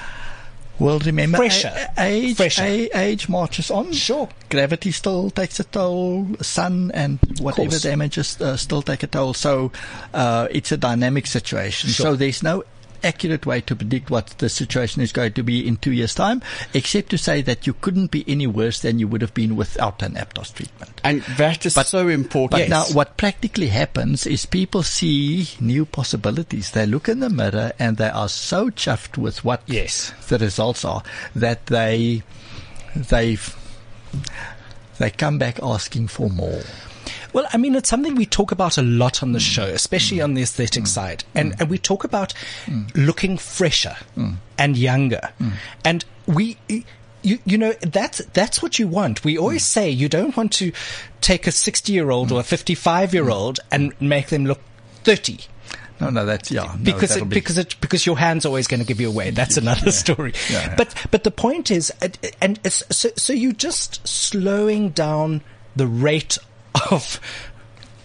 [0.78, 1.72] Well, remember, Fresher.
[1.96, 2.88] age, Fresher.
[2.94, 3.92] age marches on.
[3.92, 4.28] Sure.
[4.50, 6.26] Gravity still takes a toll.
[6.42, 9.32] Sun and whatever damages uh, still take a toll.
[9.32, 9.72] So
[10.12, 11.90] uh, it's a dynamic situation.
[11.90, 12.64] So there's no
[13.02, 16.42] accurate way to predict what the situation is going to be in two years' time,
[16.74, 20.02] except to say that you couldn't be any worse than you would have been without
[20.02, 21.00] an Aptos treatment.
[21.04, 22.62] And that is so important.
[22.62, 26.70] But now, what practically happens is people see new possibilities.
[26.72, 30.12] They look in the mirror and they are so chuffed with what Yes.
[30.28, 31.02] the results are
[31.34, 32.22] that they
[32.94, 33.36] they
[34.98, 36.62] they come back asking for more.
[37.32, 39.54] Well, I mean, it's something we talk about a lot on the mm.
[39.54, 40.24] show, especially mm.
[40.24, 40.88] on the aesthetic mm.
[40.88, 41.24] side.
[41.34, 42.32] And, and we talk about
[42.94, 43.96] looking fresher
[44.58, 45.30] and younger.
[45.84, 46.56] And we,
[47.22, 49.24] you, you know, that's, that's what you want.
[49.24, 50.72] We always say you don't want to
[51.20, 54.60] take a 60 year old or a 55 year old and make them look
[55.04, 55.38] 30
[56.00, 56.74] No, no, that's yeah.
[56.82, 59.30] because it, be- because it, because your hand's always going to give you away.
[59.30, 60.34] That's another story.
[60.50, 60.74] Yeah, yeah.
[60.76, 61.92] But but the point is,
[62.40, 65.42] and it's, so so you just slowing down
[65.74, 66.38] the rate
[66.90, 67.20] of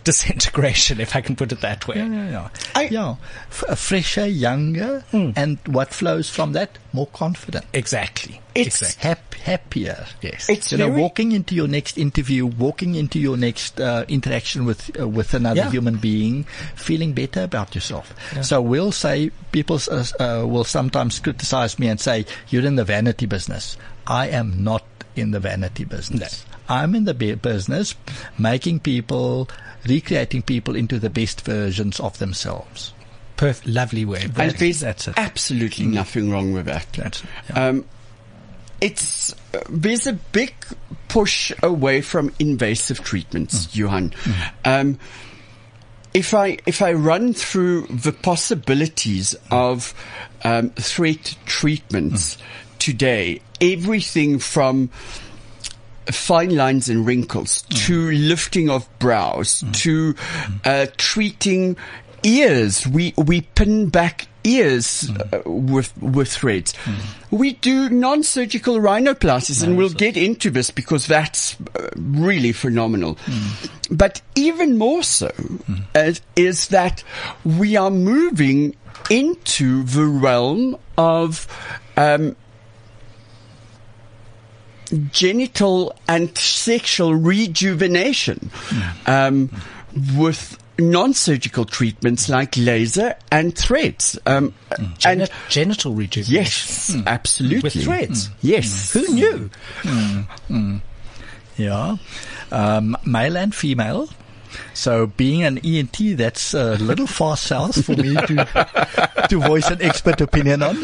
[0.04, 1.98] disintegration, if I can put it that way.
[1.98, 2.50] Yeah, yeah, yeah.
[2.76, 3.16] I- yeah.
[3.52, 6.78] F- fresher, younger, and what flows from that?
[6.92, 7.66] More confident.
[7.74, 8.42] Exactly.
[8.56, 9.10] It's- exactly.
[9.10, 10.06] Hap- happier.
[10.22, 10.50] Yes.
[10.50, 14.92] It's you know, walking into your next interview, walking into your next uh, interaction with
[15.00, 15.72] uh, with another Yeah.
[15.72, 16.44] human being,
[16.76, 18.14] feeling better about yourself.
[18.44, 22.86] So we'll say people uh, uh, will sometimes criticize me and say, "You're in the
[22.86, 24.84] vanity business." I am not
[25.16, 26.44] in the vanity business.
[26.72, 27.96] I'm in the business
[28.38, 29.50] making people,
[29.88, 32.94] recreating people into the best versions of themselves.
[33.38, 34.32] Perf- lovely word.
[34.38, 35.16] and there's that's it.
[35.18, 36.88] absolutely nothing wrong with that.
[36.94, 37.68] That's yeah.
[37.68, 37.86] Um,
[38.80, 40.54] it's uh, there's a big
[41.08, 43.76] push away from invasive treatments, Mm.
[43.76, 44.14] Johan.
[44.64, 45.00] Um,
[46.14, 49.94] if I if I run through the possibilities of
[50.44, 52.38] um, thread treatments
[52.80, 54.90] today, everything from
[56.08, 60.16] fine lines and wrinkles to lifting of brows to
[60.66, 61.78] uh, treating
[62.24, 62.88] ears.
[62.88, 66.74] We we pin back ears uh, with with threads.
[67.30, 73.18] We do non-surgical rhinoplasties, and we'll get into this because that's uh, really phenomenal.
[73.90, 75.32] But even more so
[75.96, 77.04] uh, is that
[77.46, 78.76] we are moving
[79.10, 81.48] into the realm of
[81.98, 82.36] um,
[85.12, 88.50] genital and sexual rejuvenation
[89.06, 89.50] um,
[90.16, 94.18] with non-surgical treatments like laser and threads.
[94.26, 94.98] Um, mm.
[94.98, 96.34] Geni- and genital rejuvenation.
[96.34, 97.06] yes, mm.
[97.06, 97.62] absolutely.
[97.62, 98.30] With threads.
[98.30, 98.34] Mm.
[98.42, 98.94] Yes.
[98.94, 99.50] Who knew?
[101.58, 101.98] Yeah.
[102.52, 104.10] Um, male and female.
[104.74, 109.82] So being an ENT, that's a little far south for me to to voice an
[109.82, 110.78] expert opinion on.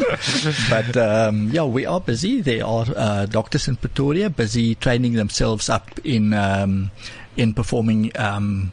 [0.68, 2.40] But um, yeah, we are busy.
[2.40, 6.90] There are uh, doctors in Pretoria busy training themselves up in um,
[7.36, 8.72] in performing um,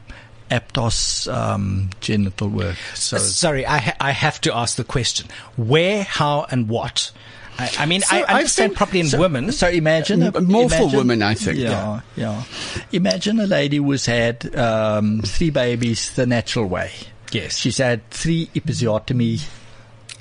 [0.52, 2.78] Aptos um, genital work.
[2.94, 7.12] So Sorry, I ha- I have to ask the question: Where, how, and what?
[7.58, 9.52] I, I mean, So I I understand think- probably in So- women.
[9.52, 11.58] So imagine a, M- more for women, I think.
[11.58, 12.44] Yeah, yeah.
[12.92, 16.92] Imagine a lady who's had um, three babies the natural way.
[17.32, 17.58] Yes.
[17.58, 19.46] She's had three episiotomy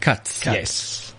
[0.00, 0.44] Cuts.
[0.46, 1.14] yes.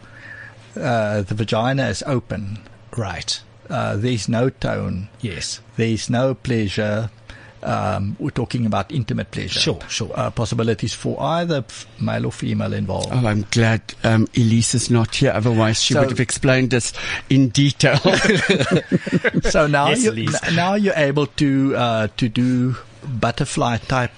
[0.75, 2.59] Uh, the vagina is open.
[2.97, 3.39] Right.
[3.69, 5.09] Uh, there's no tone.
[5.21, 5.59] Yes.
[5.77, 7.09] There's no pleasure.
[7.65, 9.59] Um, we're talking about intimate pleasure.
[9.59, 10.11] Sure, sure.
[10.13, 13.09] Uh, possibilities for either f- male or female involved.
[13.11, 15.31] Oh, I'm glad um, Elise is not here.
[15.31, 16.93] Otherwise, she So- would have explained this
[17.29, 17.99] in detail.
[19.49, 20.43] So now Yes, you Elise.
[20.43, 24.11] n- now you're able to uh, to do butterfly type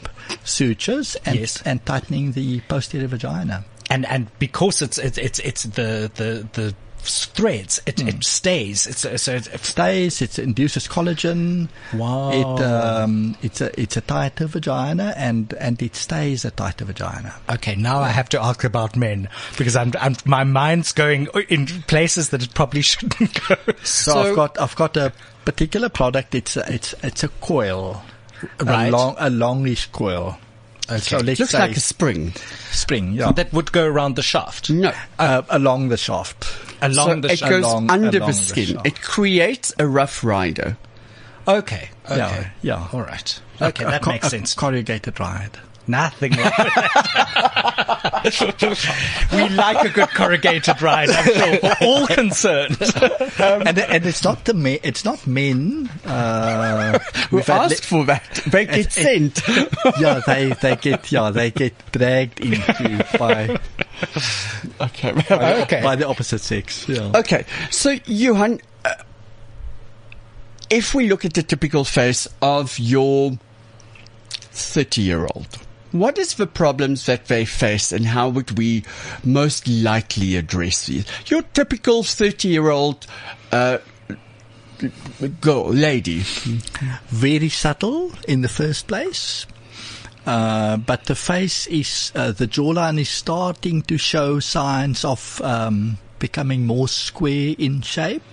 [0.44, 1.62] sutures and Yes.
[1.64, 3.66] and tightening the posterior vagina.
[3.90, 6.76] And and because it's it's it's, it's the the the
[7.08, 8.08] threads, it, Hmm.
[8.10, 8.88] it stays.
[8.88, 10.22] It's so it's, Stays.
[10.22, 11.70] It induces collagen.
[11.94, 12.32] Wow.
[12.32, 17.36] It um it's a it's a tighter vagina and and it stays a tighter vagina.
[17.50, 21.68] Okay, now I have to ask about men because I'm, I'm my mind's going in
[21.88, 23.56] places that it probably shouldn't go.
[23.84, 25.14] So, So- I've got I've got a
[25.46, 26.36] particular product.
[26.36, 28.04] It's a, it's it's a coil,
[28.62, 28.88] Right.
[28.88, 30.38] a long a longish coil.
[31.00, 32.34] So let's Looks say like a spring.
[32.72, 33.12] spring.
[33.12, 33.34] Yeah.
[33.34, 34.94] That would go around the shaft, No.
[35.20, 36.46] uh, along the shaft.
[36.82, 38.66] Along so the it goes along- under along the the skin.
[38.68, 38.88] shaft.
[38.88, 40.78] it creates a rough rider.
[41.48, 42.88] Okay, okay, Yeah, yeah.
[42.92, 43.40] all right.
[43.62, 44.54] Okay, A that co- makes a sense.
[44.54, 45.58] Corrugated ride.
[45.88, 46.34] Nothing.
[46.34, 46.58] Like
[49.32, 52.78] we like a good corrugated ride, I'm sure, for all concerned.
[53.40, 58.42] and and it's not the men, it's not men uh, Who we've asked for that?
[58.48, 59.42] They get sent.
[60.00, 63.58] yeah they they get yeah they get dragged into by
[64.82, 65.14] okay.
[65.64, 65.82] Okay.
[65.82, 67.46] by the opposite sex yeah Okay.
[67.72, 68.94] So, Johan, uh,
[70.70, 73.38] if we look at the typical face of your
[74.52, 75.58] 30 year old,
[75.92, 78.84] what is the problems that they face and how would we
[79.24, 81.06] most likely address these?
[81.28, 83.06] Your typical 30 year old,
[83.52, 83.80] uh,
[85.42, 86.20] girl, lady.
[87.08, 89.46] Very subtle in the first place.
[90.26, 95.98] Uh, but the face is, uh, the jawline is starting to show signs of um,
[96.20, 98.24] becoming more square in shape.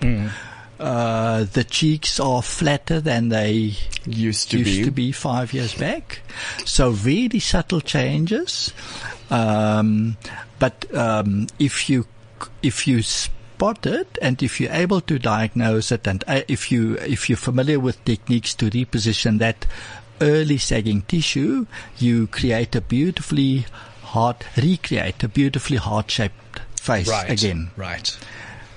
[0.78, 3.74] Uh, the cheeks are flatter than they
[4.06, 4.84] Used to used be.
[4.84, 6.20] to be five years back.
[6.64, 8.72] So really subtle changes.
[9.30, 10.16] Um,
[10.58, 12.06] but um, if you
[12.62, 16.94] if you spot it and if you're able to diagnose it and uh, if you
[16.96, 19.66] if you're familiar with techniques to reposition that
[20.20, 21.66] early sagging tissue,
[21.98, 23.64] you create a beautifully
[24.02, 27.30] heart recreate a beautifully heart shaped face Right.
[27.30, 27.70] again.
[27.76, 28.16] Right.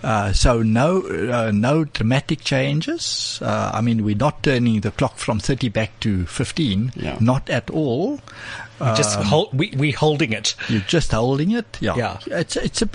[0.03, 3.39] Uh, so no, uh, no dramatic changes.
[3.41, 6.91] Uh, I mean, we're not turning the clock from 30 back to 15.
[6.95, 7.17] Yeah.
[7.19, 8.19] Not at all.
[8.95, 10.53] Just hold, we, we holding it.
[10.69, 11.77] You're just holding it.
[11.81, 11.95] Yeah.
[11.97, 12.19] Yeah.
[12.27, 12.89] It's, it's a,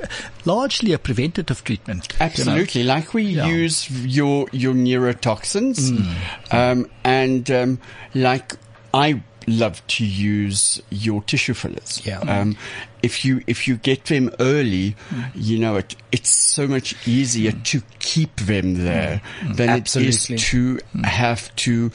[0.45, 2.07] largely a preventative treatment.
[2.13, 2.25] you know.
[2.27, 3.47] Absolutely, like we Yeah.
[3.49, 6.53] use your your neurotoxins, Mm.
[6.55, 7.81] um, and um,
[8.15, 8.55] like
[8.95, 12.01] I love to use your tissue fillers.
[12.05, 12.21] Yeah.
[12.21, 12.57] Um,
[13.03, 15.31] if you if you get them early, Mm.
[15.35, 19.57] you know it, it's so much easier to keep them there Mm.
[19.57, 20.09] than Absolutely.
[20.35, 21.91] it is to have to.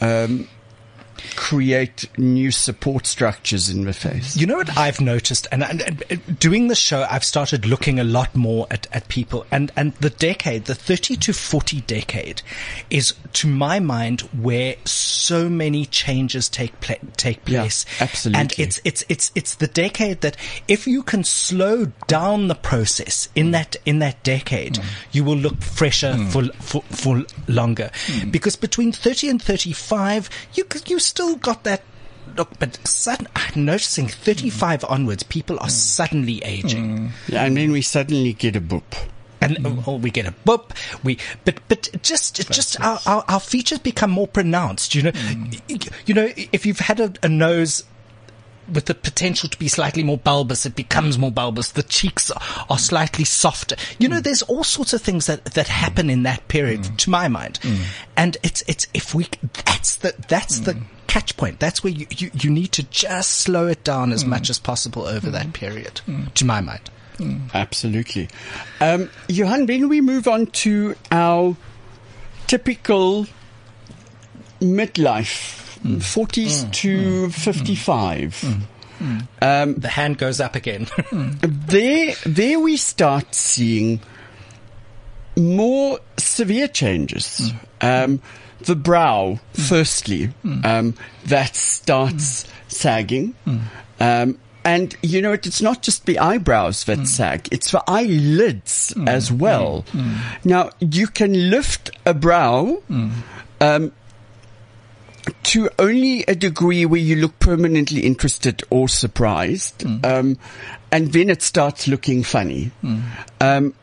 [0.00, 0.48] Um,
[1.34, 4.36] create new support structures in the face.
[4.36, 7.98] You know what I've noticed, and, and, and uh, doing the show, I've started looking
[7.98, 12.42] a lot more at, at people, and, and the decade, the 30 to 40 decade,
[12.90, 17.84] is to my mind where so many changes take pla- take Yeah, place.
[18.00, 18.40] absolutely.
[18.40, 20.36] And it's it's it's it's the decade that
[20.68, 23.52] if you can slow down the process in mm.
[23.52, 24.84] that in that decade, mm.
[25.12, 26.30] you will look fresher mm.
[26.30, 27.90] for, for for longer.
[28.30, 31.82] Because between 30 and 35, you you still got that
[32.36, 37.10] look, but sudden, I'm noticing 35 onwards, people are suddenly aging.
[37.26, 38.82] Yeah, and then we suddenly get a boop.
[39.40, 40.70] And uh, oh, we get a boop.
[41.02, 44.94] We, but, but just, just our, our, our features become more pronounced.
[44.94, 45.12] You know,
[45.70, 47.84] Y- you know, if you've had a, a nose
[48.72, 51.70] with the potential to be slightly more bulbous, it becomes more bulbous.
[51.72, 53.76] The cheeks are, are slightly softer.
[53.98, 54.22] You know, mm.
[54.22, 56.96] there's all sorts of things that, that happen in that period, mm.
[56.98, 57.60] to my mind.
[57.62, 57.84] Mm.
[58.16, 59.26] And it's, it's, if we,
[59.64, 60.76] that's the, that's the
[61.06, 61.60] catch point.
[61.60, 65.06] That's where you, you, you need to just slow it down as much as possible
[65.06, 66.00] over that period,
[66.34, 66.90] to my mind.
[67.54, 68.28] Absolutely.
[68.80, 71.56] Um, Johan, then we move on to our
[72.46, 73.26] typical
[74.60, 76.72] midlife, 40s mm.
[76.72, 77.26] to mm.
[77.26, 77.32] Mm.
[77.32, 78.44] 55.
[79.42, 80.86] Um, The hand goes up again.
[81.42, 84.00] there, there we start seeing
[85.36, 87.52] more severe changes.
[87.80, 88.20] Um,
[88.60, 90.30] the brow, firstly,
[90.64, 90.94] um,
[91.26, 93.34] that starts sagging.
[94.00, 99.30] Um, and you know, it's not just the eyebrows that sag; it's the eyelids as
[99.30, 99.84] well.
[100.42, 102.82] Now, you can lift a brow.
[103.60, 103.92] Um,
[105.42, 110.04] To only a degree where you look permanently interested or surprised, mm.
[110.04, 110.38] um,
[110.92, 112.70] and then it starts looking funny.
[112.82, 113.02] Mm.
[113.40, 113.74] Um,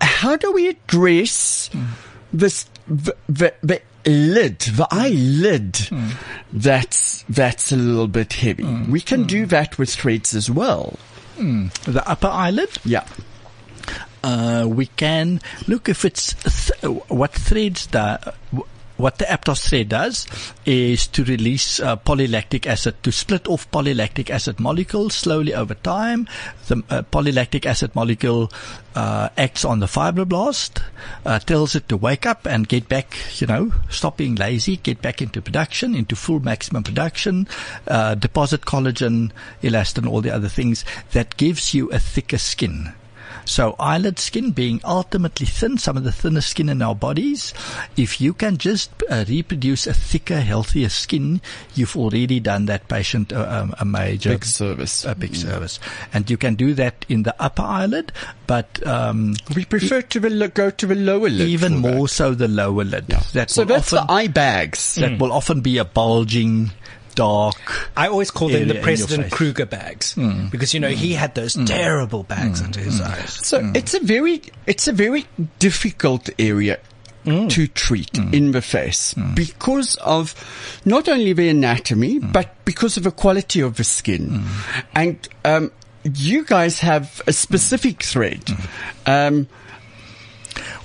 [0.00, 1.86] how do we address mm.
[2.32, 5.78] this the, the, the lid, the eyelid?
[6.52, 8.64] That's that's a little bit heavy.
[8.64, 10.98] We can do that with threads as well.
[11.84, 12.70] The upper eyelid.
[12.84, 13.04] Yeah.
[14.26, 18.16] uh, we can look if it's th- what threads do,
[18.96, 20.26] what the Aptos thread does
[20.64, 26.28] is to release uh, polylactic acid, to split off polylactic acid molecules slowly over time.
[26.68, 28.50] The uh, polylactic acid molecule
[28.94, 30.82] uh, acts on the fibroblast,
[31.24, 35.02] uh, tells it to wake up and get back, you know, stop being lazy, get
[35.02, 37.46] back into production, into full maximum production,
[37.88, 39.30] uh, deposit collagen,
[39.62, 42.94] elastin, all the other things that gives you a thicker skin.
[43.46, 47.54] So eyelid skin being ultimately thin, some of the thinnest skin in our bodies,
[47.96, 51.40] if you can just uh, reproduce a thicker, healthier skin,
[51.74, 55.04] you've already done that patient a, a, a major Big service.
[55.04, 55.78] a big service.
[56.12, 58.10] And you can do that in the upper eyelid,
[58.48, 61.48] but um, We prefer to the, go to the lower lid.
[61.48, 61.94] even for that.
[61.94, 63.06] more so the lower lid.
[63.06, 64.96] That So that's often the eye bags.
[64.96, 66.72] that will often be a bulging,
[67.16, 67.90] dark.
[67.96, 69.28] I always call them the President.
[69.28, 69.34] Hmm.
[69.34, 70.46] Kruger bags hmm.
[70.48, 71.64] because you know he had those hmm.
[71.64, 72.66] terrible bags hmm.
[72.66, 73.32] under his eyes.
[73.32, 75.26] So it's a very it's a very
[75.58, 76.78] difficult area
[77.26, 80.30] to treat in the face because of
[80.84, 84.46] not only the anatomy but because of the quality of the skin.
[84.94, 85.72] And um,
[86.04, 88.44] you guys have a specific thread.
[89.06, 89.48] Um,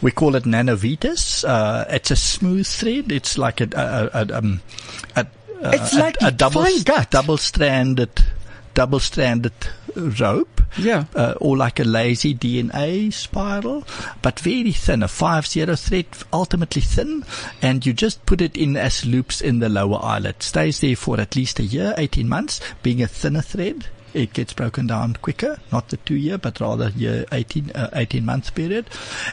[0.02, 1.46] We call it nanovitas.
[1.46, 3.12] Uh, it's a smooth thread.
[3.12, 4.62] It's like a, a, a, um,
[5.16, 5.26] a
[5.64, 7.12] It's like a, a double fine gut.
[7.12, 8.24] double stranded
[8.74, 9.54] double stranded
[9.96, 10.62] rope.
[10.78, 11.06] Yeah.
[11.16, 13.84] Uh, or like a lazy DNA spiral,
[14.22, 17.26] but very thin, a five zero thread, ultimately thin,
[17.62, 20.42] and you just put it in as loops in the lower eyelid.
[20.42, 23.88] Stays there for at least a year, 18 months, being a thinner thread.
[24.14, 28.26] It gets broken down quicker, not the two year, but rather year 18, uh, 18
[28.26, 28.90] month period.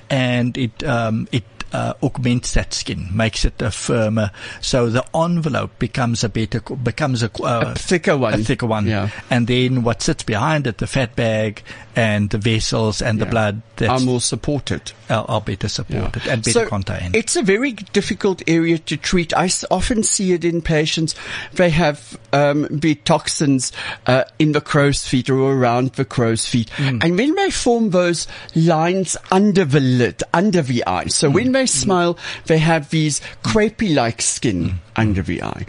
[0.09, 5.79] And it, um, it, uh, augments that skin, makes it a firmer, so the envelope
[5.79, 8.35] becomes a better, becomes a, uh, A thicker one.
[8.35, 8.87] a thicker one.
[8.87, 9.11] Yeah.
[9.31, 11.63] And then what sits behind it, the fat bag
[11.97, 14.93] and the vessels and the blood, that's are more supported.
[15.11, 17.17] are, are better supported and better So contained.
[17.17, 19.35] It's a very difficult area to treat.
[19.37, 21.15] I s- often see it in patients.
[21.55, 23.73] They have um, the toxins
[24.07, 27.03] uh, in the crow's feet or around the crow's feet, Mm.
[27.03, 31.05] and when they form those lines under the lid, under the eye.
[31.07, 31.13] Mm.
[31.13, 34.79] So when they smile, they have these crepey-like skin Mm.
[34.97, 35.67] under the eye.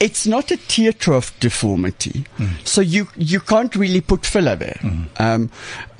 [0.00, 2.24] It's not a tear trough deformity,
[2.64, 4.80] so you you can't really put filler there.
[4.82, 5.48] Um, uh,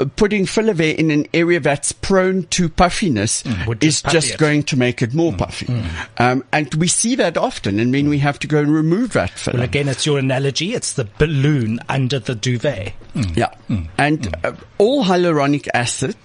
[0.06, 4.12] putting filler there in an area that's prone to puffiness mm, Would is just puffy
[4.14, 4.38] just it.
[4.38, 5.66] going to make it more mm, puffy.
[5.66, 5.84] Mm.
[6.18, 9.30] Um, and we see that often, and then we have to go and remove that
[9.30, 9.58] filler.
[9.58, 10.74] Well, again, it's your analogy.
[10.74, 12.94] It's the balloon under the duvet.
[13.34, 13.50] Yeah.
[13.98, 16.16] And uh, all hyaluronic acid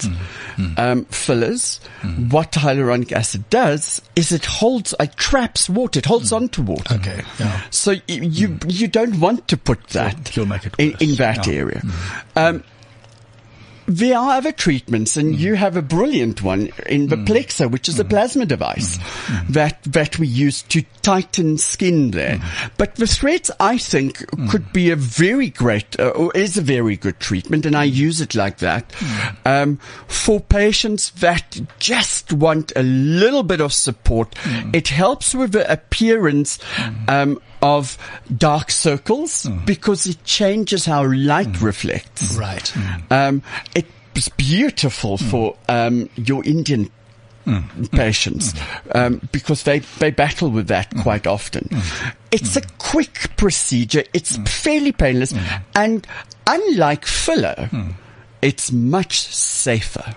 [0.78, 1.80] um, fillers,
[2.30, 6.96] what hyaluronic acid does is it holds, it traps water, it holds onto water.
[6.96, 7.62] Okay, yeah.
[7.72, 11.46] So y- you you don't want to put that you'll make it in, in that
[11.46, 11.54] Yeah.
[11.54, 11.82] area.
[12.36, 12.64] Um,
[13.88, 15.40] there are other treatments, and Mm.
[15.40, 19.54] you have a brilliant one in the Plexr, which is a plasma device Mm.
[19.54, 22.36] that that we use to tighten skin there.
[22.38, 22.72] Mm.
[22.78, 26.98] But the threads, I think, could be a very great, uh, or is a very
[26.98, 29.36] good treatment, and I use it like that Mm.
[29.46, 34.36] um, for patients that just want a little bit of support.
[34.44, 34.76] Mm.
[34.76, 36.60] It helps with the appearance.
[37.08, 37.98] Um, of
[38.36, 39.66] dark circles Mm.
[39.66, 41.66] because it changes how light hmm.
[41.66, 42.36] reflects.
[42.36, 42.68] Right.
[42.68, 43.14] Hmm.
[43.14, 43.44] Um,
[44.16, 45.30] it's beautiful hmm.
[45.30, 46.90] for um, your Indian
[47.92, 48.54] patients
[48.92, 51.70] um, because they, they battle with that quite often.
[52.32, 54.04] It's a quick procedure.
[54.14, 55.34] It's fairly painless,
[55.76, 56.06] and
[56.46, 57.70] unlike filler,
[58.42, 60.16] it's much safer.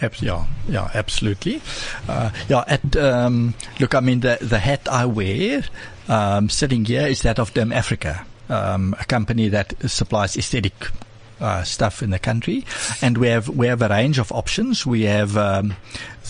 [0.00, 1.60] Abs- yeah, yeah, absolutely.
[2.08, 5.64] Uh, yeah, at um, look, I mean the the hat I wear
[6.08, 10.74] um, sitting here is that of Derm Africa, um, a company that supplies aesthetic.
[11.42, 12.64] Uh, stuff in the country,
[13.02, 14.86] and we have we have a range of options.
[14.86, 15.74] We have um,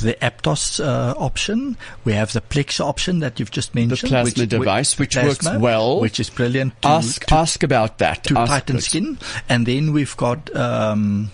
[0.00, 1.76] the Aptos uh, option.
[2.06, 6.00] We have the Plex option that you've just mentioned, the plasma device, which works well.
[6.00, 6.80] which is brilliant.
[6.80, 8.24] To, ask to ask about that.
[8.24, 9.18] to Ask tighten skin.
[9.50, 11.30] And then we've got um,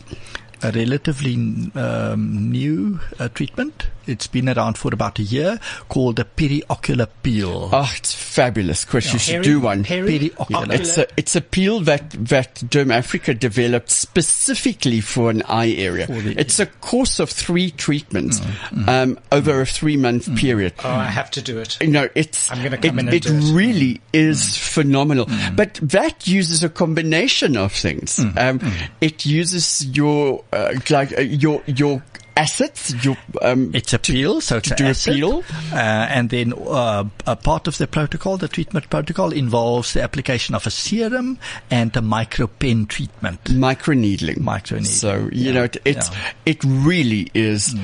[0.60, 1.34] a relatively
[1.76, 3.86] um, new uh, treatment.
[4.08, 7.68] It's been around for about a year called a periocular peel.
[7.72, 9.12] Oh, it's fabulous, Chris.
[9.12, 9.84] you should Peri- do one.
[9.84, 10.74] peri- Periocular.
[10.74, 16.06] It's a it's a peel that that Derm Africa developed specifically for an eye area.
[16.06, 18.88] The- It's a course of three treatments mm, mm.
[18.88, 20.38] um, over a three month mm.
[20.38, 20.74] period.
[20.84, 21.78] Oh, I have to do it.
[21.80, 23.52] You know, it's I'm gonna come it, in and it do it.
[23.52, 25.26] really is phenomenal.
[25.54, 28.18] But that uses a combination of things.
[28.36, 28.60] Um,
[29.00, 32.02] It uses your uh, like uh, your your
[32.38, 35.14] assets, your um, It's a peel, so it's to an do a acid.
[35.14, 35.44] peel?
[35.72, 40.54] Uh, and then uh, a part of the protocol, the treatment protocol, involves the application
[40.54, 41.38] of a serum
[41.70, 43.42] and a micro micropen treatment.
[43.44, 44.38] microneedling.
[44.38, 46.16] Microneedling, So you yeah, know, it, it's yeah.
[46.16, 46.34] Mm.
[46.46, 47.74] it really is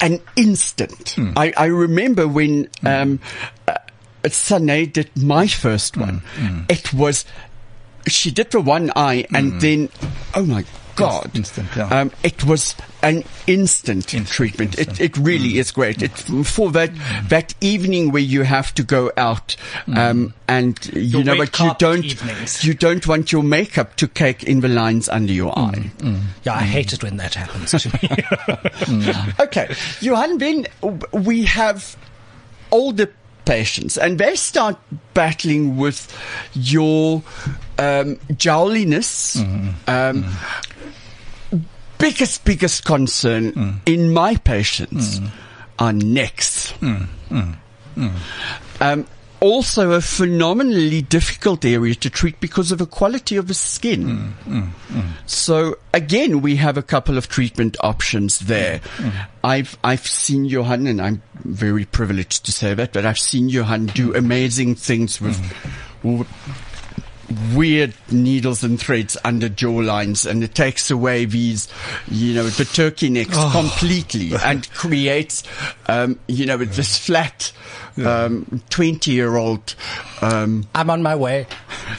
[0.00, 1.14] an instant.
[1.36, 3.02] I, I remember when Mm.
[3.02, 3.20] um,
[3.68, 3.74] uh,
[4.28, 6.22] Sane did my first one.
[6.36, 6.70] Mm.
[6.70, 7.24] It was
[8.06, 9.88] she did the one eye, and then
[10.34, 10.64] oh my
[10.96, 11.88] god, instant, yeah.
[11.88, 14.78] um, it was an instant, Instant, treatment.
[14.78, 15.00] instant.
[15.00, 15.60] It it really mm.
[15.60, 16.02] is great.
[16.02, 16.46] It mm.
[16.46, 17.28] for that mm.
[17.28, 19.56] that evening where you have to go out
[19.94, 22.64] um, and you know, but you don't evenings.
[22.64, 25.90] you don't want your makeup to cake in the lines under your eye.
[26.44, 29.14] Yeah, I hate it when that happens to me.
[29.40, 30.66] Okay, Johan, then
[31.12, 31.96] we have
[32.70, 33.10] older
[33.44, 33.96] patients.
[33.98, 34.76] And they start
[35.14, 36.12] battling with
[36.54, 37.22] your
[37.78, 39.36] um, jowliness.
[39.36, 39.68] Mm-hmm.
[39.88, 41.58] Um, mm-hmm.
[41.98, 43.80] Biggest, biggest concern mm.
[43.86, 45.30] in my patients mm.
[45.78, 46.72] are necks.
[46.80, 47.06] Mm.
[48.80, 49.06] Um,
[49.40, 54.04] also, a phenomenally difficult area to treat because of the quality of the skin.
[54.04, 55.08] Mm, mm, mm.
[55.26, 58.80] So again, we have a couple of treatment options there.
[59.42, 63.86] I've I've seen Johan, and I'm very privileged to say that, but I've seen Johan
[63.86, 65.38] do amazing things with.
[66.02, 66.26] with
[67.54, 71.68] weird needles and threads under jawlines and it takes away these,
[72.08, 73.50] you know, the turkey necks oh.
[73.52, 75.42] completely and creates,
[75.86, 77.52] um, you know, this flat,
[78.04, 79.74] um, 20 year old,
[80.22, 81.46] um, I'm on my way.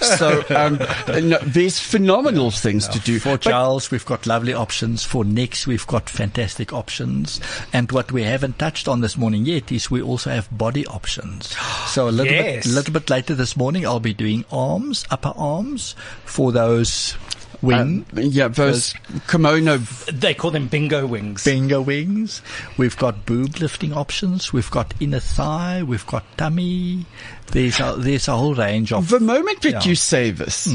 [0.02, 3.20] so, um, no, there's phenomenal things to do.
[3.20, 5.04] For But- jowls, we've got lovely options.
[5.04, 7.40] For necks, we've got fantastic options.
[7.72, 11.56] And what we haven't touched on this morning yet is we also have body options.
[11.88, 12.66] So a little Yes.
[12.66, 17.16] bit, little bit later this morning, I'll be doing arms, upper arms for those
[17.62, 17.78] wing.
[17.80, 18.94] um, yeah, those
[19.28, 19.78] kimono
[20.12, 21.44] They call them bingo wings.
[21.44, 22.42] Bingo wings.
[22.78, 24.52] We've got boob lifting options.
[24.54, 25.84] We've got inner thigh.
[25.84, 27.06] We've got tummy.
[27.52, 29.10] There's a, there's a whole range of.
[29.10, 29.84] The moment that Yeah.
[29.84, 30.74] you say this,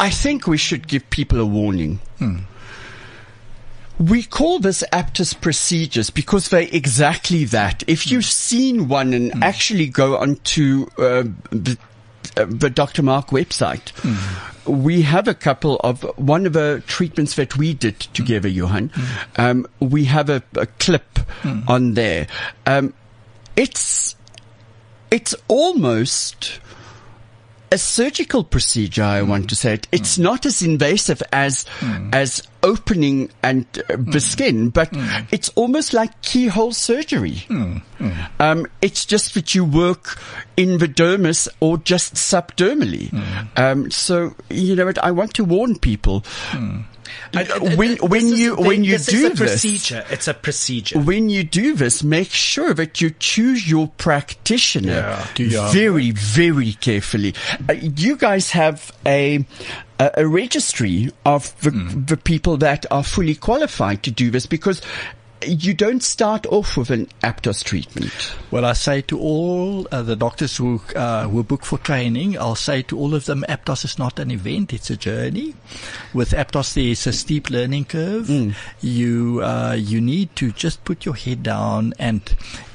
[0.00, 2.00] I think we should give people a warning.
[3.98, 7.84] We call this Aptos procedures because they're exactly that.
[7.86, 11.76] If you've seen one and actually go onto uh, the,
[12.36, 13.02] uh, the Dr.
[13.02, 13.92] Mark website,
[14.66, 18.90] we have a couple of one of the treatments that we did together, Johan.
[19.36, 21.18] Um, we have a, a clip
[21.68, 22.26] on there.
[22.66, 22.94] Um,
[23.56, 24.16] it's
[25.10, 26.60] it's almost
[27.72, 29.02] a surgical procedure.
[29.02, 29.88] I want to say it.
[29.90, 30.24] It's hmm.
[30.24, 32.10] not as invasive as hmm.
[32.12, 34.18] as opening and uh, the hmm.
[34.18, 34.90] skin, but
[35.32, 37.46] it's almost like keyhole surgery.
[38.38, 40.20] Um, it's just that you work
[40.56, 43.12] in the dermis or just subdermally.
[43.56, 44.98] Um, so you know what?
[44.98, 46.24] I want to warn people.
[47.34, 50.04] I- I- when when is- you when you this do this, procedure.
[50.10, 50.98] It's a procedure.
[50.98, 57.34] when you do this, make sure that you choose your practitioner Yeah, very, very carefully.
[57.68, 59.44] Uh, you guys have a
[59.98, 62.04] a, registry of the, Hmm.
[62.06, 64.82] the people that are fully qualified to do this because
[65.46, 68.12] you don't start off with an Aptos treatment.
[68.50, 72.54] Well, I say to all uh, the doctors who uh, who book for training, I'll
[72.54, 75.54] say to all of them, Aptos is not an event; it's a journey.
[76.12, 78.28] With Aptos, there is a steep learning curve.
[78.80, 82.22] You uh, you need to just put your head down and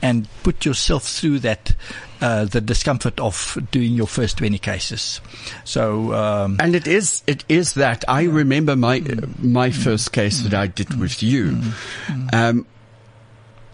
[0.01, 1.73] and put yourself through that.
[2.19, 5.21] Uh, the discomfort of doing your first 20 cases.
[5.63, 8.03] So, um, And it is, it is that.
[8.07, 11.59] I remember my, uh, my first case that I did with you.
[12.33, 12.65] Um,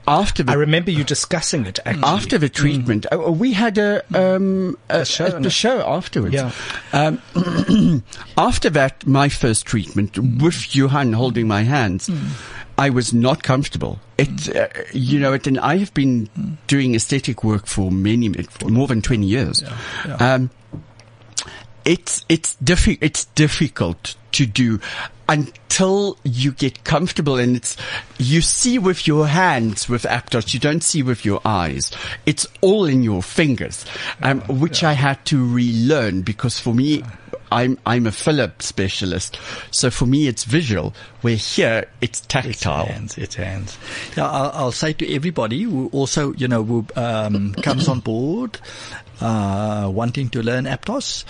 [0.07, 2.03] after the I remember you discussing it actually.
[2.03, 6.35] after the treatment, uh, we had a, um, a, show, a- show afterwards.
[6.35, 6.51] Yeah.
[6.91, 8.03] Um,
[8.37, 12.09] after that, my first treatment with Johan holding my hands,
[12.77, 13.99] I was not comfortable.
[14.17, 16.29] It, uh, you know, it, and I have been
[16.67, 19.63] doing aesthetic work for many, for more than twenty years.
[20.19, 20.49] Um,
[21.85, 24.79] it's it's diffi- it's difficult to do
[25.29, 27.77] until you get comfortable and it's
[28.17, 31.91] you see with your hands with Aptos you don't see with your eyes
[32.25, 33.85] it's all in your fingers
[34.21, 37.03] um, which I had to relearn because for me
[37.51, 39.39] I'm I'm a filler specialist
[39.71, 43.17] so for me it's visual where here it's It's tactile hands.
[43.17, 43.77] It's hands.
[44.17, 48.59] Yeah, I'll, I'll say to everybody who also, you know, who um, comes on board,
[49.21, 51.23] uh, wanting to learn Aptos,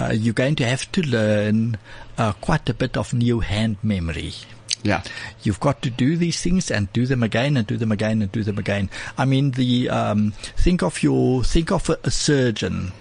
[0.00, 1.78] uh, you're going to have to learn
[2.18, 4.34] uh, quite a bit of new hand memory.
[4.82, 5.02] yeah
[5.42, 8.30] You've got to do these things and do them again and do them again and
[8.30, 8.90] do them again.
[9.16, 12.92] I mean, the um, think of your think of a, a surgeon.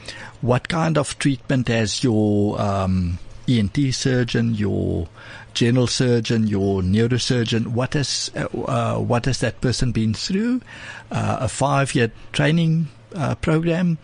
[0.42, 5.10] What kind of treatment has your um, ENT surgeon, your
[5.54, 7.68] general surgeon, your neurosurgeon?
[7.68, 10.62] What has uh, uh, what has that person been through?
[11.10, 13.98] Uh, a five-year training uh, program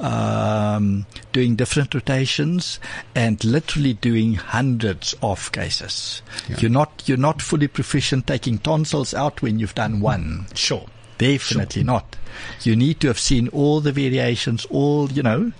[0.00, 2.78] um, doing different rotations
[3.14, 6.22] and literally doing hundreds of cases.
[6.58, 10.46] You're not you're not fully proficient taking tonsils out when you've done one.
[10.54, 10.86] Sure.
[11.18, 12.16] Definitely not.
[12.62, 15.52] You need to have seen all the variations, all you know.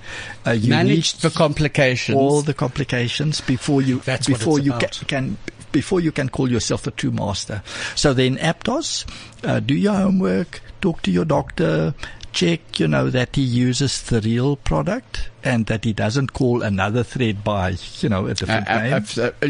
[0.44, 5.38] Uh, you manage the complications all the complications before you That's before you ca- can
[5.70, 7.62] before you can call yourself a true master.
[7.94, 9.04] So then, Aptos,
[9.44, 11.94] uh, do your homework, talk to your doctor,
[12.34, 17.04] check you know that he uses the real product and that he doesn't call another
[17.04, 18.92] thread by you know a different uh, name.
[19.18, 19.48] uh, uh,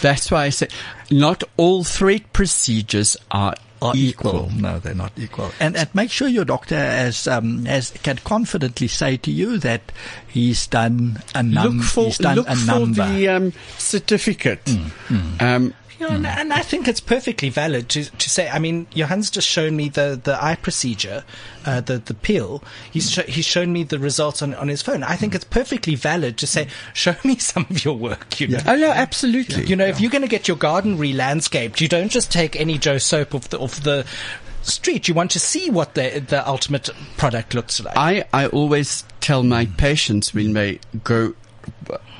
[0.00, 0.68] that's why I say
[1.10, 4.48] not all thread procedures are, are equal.
[4.48, 4.50] equal.
[4.58, 5.52] No, they're not equal.
[5.60, 9.92] And and make sure your doctor has um has can confidently say to you that
[10.26, 14.64] he's done a num look for he's done look a for the um, certificate.
[14.64, 16.38] Mm, Um, You know, and, hmm.
[16.38, 18.48] and I think it's perfectly valid to, to say.
[18.48, 21.24] I mean, Johan's just shown me the, the eye procedure,
[21.64, 22.62] uh, the the peel.
[22.90, 25.02] He's sh- he's shown me the results on, on his phone.
[25.02, 28.40] I think it's perfectly valid to say, show me some of your work.
[28.40, 29.66] You know, oh no, absolutely.
[29.66, 32.78] you know, if you're going to get your garden re-landscaped, you don't just take any
[32.78, 34.06] Joe soap off the off the
[34.62, 35.08] street.
[35.08, 37.96] You want to see what the the ultimate product looks like.
[37.96, 39.74] I I always tell my hmm.
[39.74, 41.34] patients when they go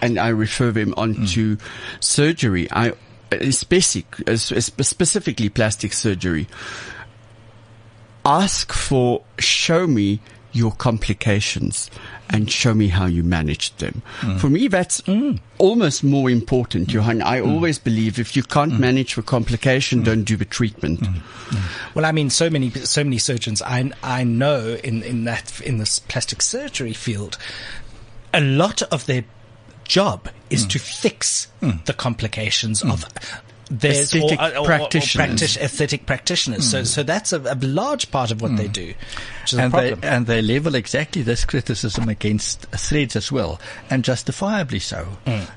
[0.00, 1.24] and I refer them on hmm.
[1.26, 1.58] to
[2.00, 2.92] surgery, I
[3.32, 6.46] Uh, especially, uh, uh, specifically plastic surgery,
[8.24, 10.20] ask for, show me
[10.52, 11.90] your complications
[12.30, 14.02] and show me how you managed them.
[14.20, 14.40] Mm.
[14.40, 15.32] For me, that's hmm.
[15.58, 16.96] almost more important, hmm.
[16.96, 17.22] Johan.
[17.22, 17.50] I Mm.
[17.50, 18.80] always believe if you can't hmm.
[18.80, 21.00] manage the complication, don't do the treatment.
[21.00, 21.20] Mm.
[21.94, 25.78] Well, I mean, so many, so many surgeons I, I know in, in that, in
[25.78, 27.36] this plastic surgery field,
[28.32, 29.24] a lot of their
[29.84, 30.70] job is mm.
[30.70, 31.84] to fix mm.
[31.84, 32.92] the complications mm.
[32.92, 33.04] of
[33.70, 35.40] there's Aesthetic or, or- or practitioners.
[35.40, 36.70] practi- aesthetic practitioners.
[36.70, 38.94] So, so that's a, a large part of what they do,
[39.46, 43.60] is a and they and they level exactly this criticism against threads as well,
[43.90, 45.06] and justifiably so,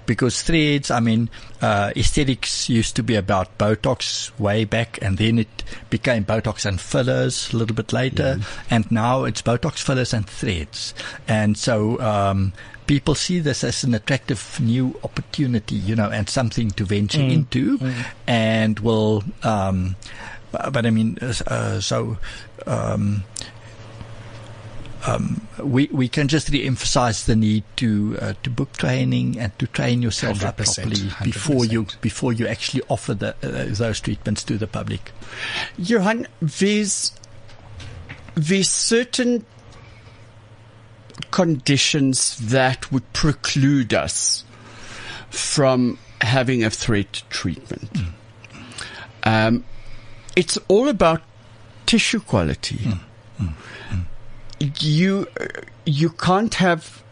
[0.05, 0.89] because threads.
[0.89, 1.29] I mean,
[1.61, 6.79] uh, aesthetics used to be about Botox way back, and then it became Botox and
[6.79, 10.93] fillers a little bit later, and now it's Botox fillers and threads,
[11.27, 11.99] and so.
[11.99, 12.53] Um,
[12.87, 17.79] People see this as an attractive new opportunity, you know, and something to venture into,
[18.25, 19.23] and will.
[19.43, 19.95] Um,
[20.51, 22.17] but, but I mean, uh, uh, so
[22.65, 23.23] um,
[25.63, 30.01] we we can just re-emphasize the need to uh, to book training and to train
[30.01, 32.01] yourself up 100%, properly before you 100%.
[32.01, 35.11] before you actually offer the, uh, those treatments to the public.
[35.77, 37.11] Johan, there's,
[38.35, 39.45] there's certain
[41.31, 44.43] conditions that would preclude us
[45.29, 47.89] from having a threat treatment.
[47.95, 48.09] Hmm.
[49.23, 49.65] Um,
[50.35, 51.21] it's all about
[51.85, 52.77] tissue quality.
[53.37, 53.45] Hmm.
[53.45, 54.01] Hmm.
[54.79, 55.27] You
[55.85, 57.03] you can't have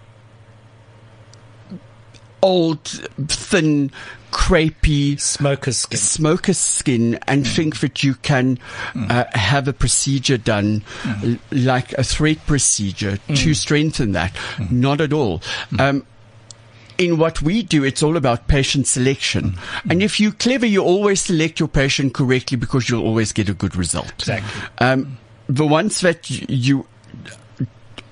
[2.41, 2.83] old,
[3.27, 3.91] thin,
[4.35, 5.97] crepey Smoker's skin.
[5.97, 8.59] smoker's skin and think that you can
[8.93, 10.83] uh, have a procedure done
[11.23, 14.35] l- like a thread procedure to strengthen that.
[14.69, 15.41] Not at all.
[15.79, 16.05] Um,
[16.97, 19.57] in what we do, it's all about patient selection.
[19.89, 23.53] And if you're clever, you always select your patient correctly because you'll always get a
[23.53, 24.11] good result.
[24.19, 24.61] Exactly.
[24.79, 25.17] Um,
[25.47, 26.85] the ones that you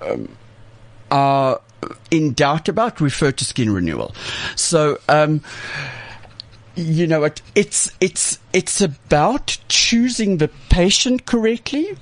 [0.01, 0.29] um,
[1.11, 1.59] are
[2.11, 4.15] in doubt about refer to skin renewal.
[4.55, 5.41] So, um,
[6.75, 7.41] you know what?
[7.55, 11.97] It's it's it's about choosing the patient correctly.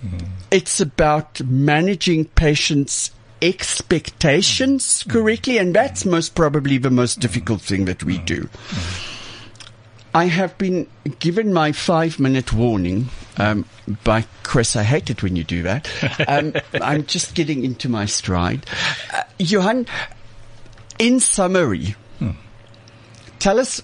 [0.50, 3.12] It's about managing patients'
[3.42, 8.50] expectations correctly, and that's most probably the most difficult thing that we do.
[10.14, 10.88] I have been
[11.20, 13.66] given my five minute warning um,
[14.04, 14.76] by Chris.
[14.76, 15.90] I hate it when you do that.
[16.28, 18.66] Um, I'm just getting into my stride.
[19.14, 19.88] Uh, Johan,
[21.00, 21.96] in summary,
[23.40, 23.82] tell us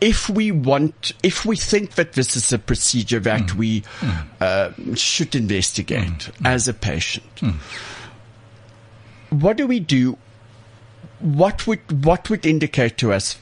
[0.00, 3.54] if we want, if we think that this is a procedure that mm.
[3.54, 4.26] we mm.
[4.40, 6.32] uh, should investigate mm.
[6.44, 7.24] as a patient,
[9.30, 10.16] what do we do?
[11.20, 13.38] What would what would indicate to us?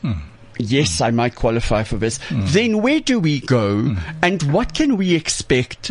[0.58, 2.18] Yes, I might qualify for this.
[2.30, 5.90] Then where do we go, and what can we expect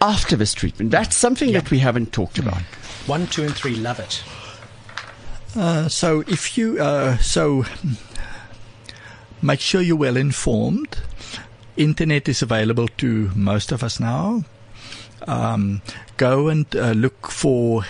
[0.00, 0.90] after this treatment?
[0.90, 2.62] That's something that we haven't talked about.
[3.06, 4.22] One, two, and three love it.
[5.54, 7.64] Uh, so if you uh, so
[9.42, 10.98] make sure you're well informed.
[11.76, 14.44] Internet is available to most of us now.
[15.26, 15.82] Um,
[16.16, 17.82] go and uh, look for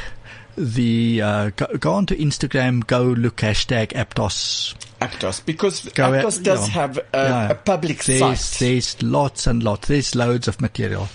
[0.57, 2.87] the uh, go, go onto Instagram.
[2.87, 4.75] Go look hashtag Aptos.
[5.01, 6.75] Aptos, because Go Aptos at- does yeah.
[6.75, 7.51] have a, Yeah.
[7.51, 8.59] a public there's, site.
[8.59, 9.87] There's lots and lots.
[9.89, 11.09] There's loads of material.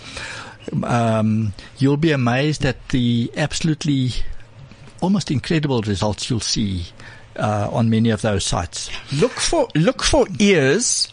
[0.83, 4.11] Um, you'll be amazed at the absolutely
[5.01, 6.85] almost incredible results you'll see
[7.37, 8.89] uh, on many of those sites.
[9.13, 11.11] Look for look for ears.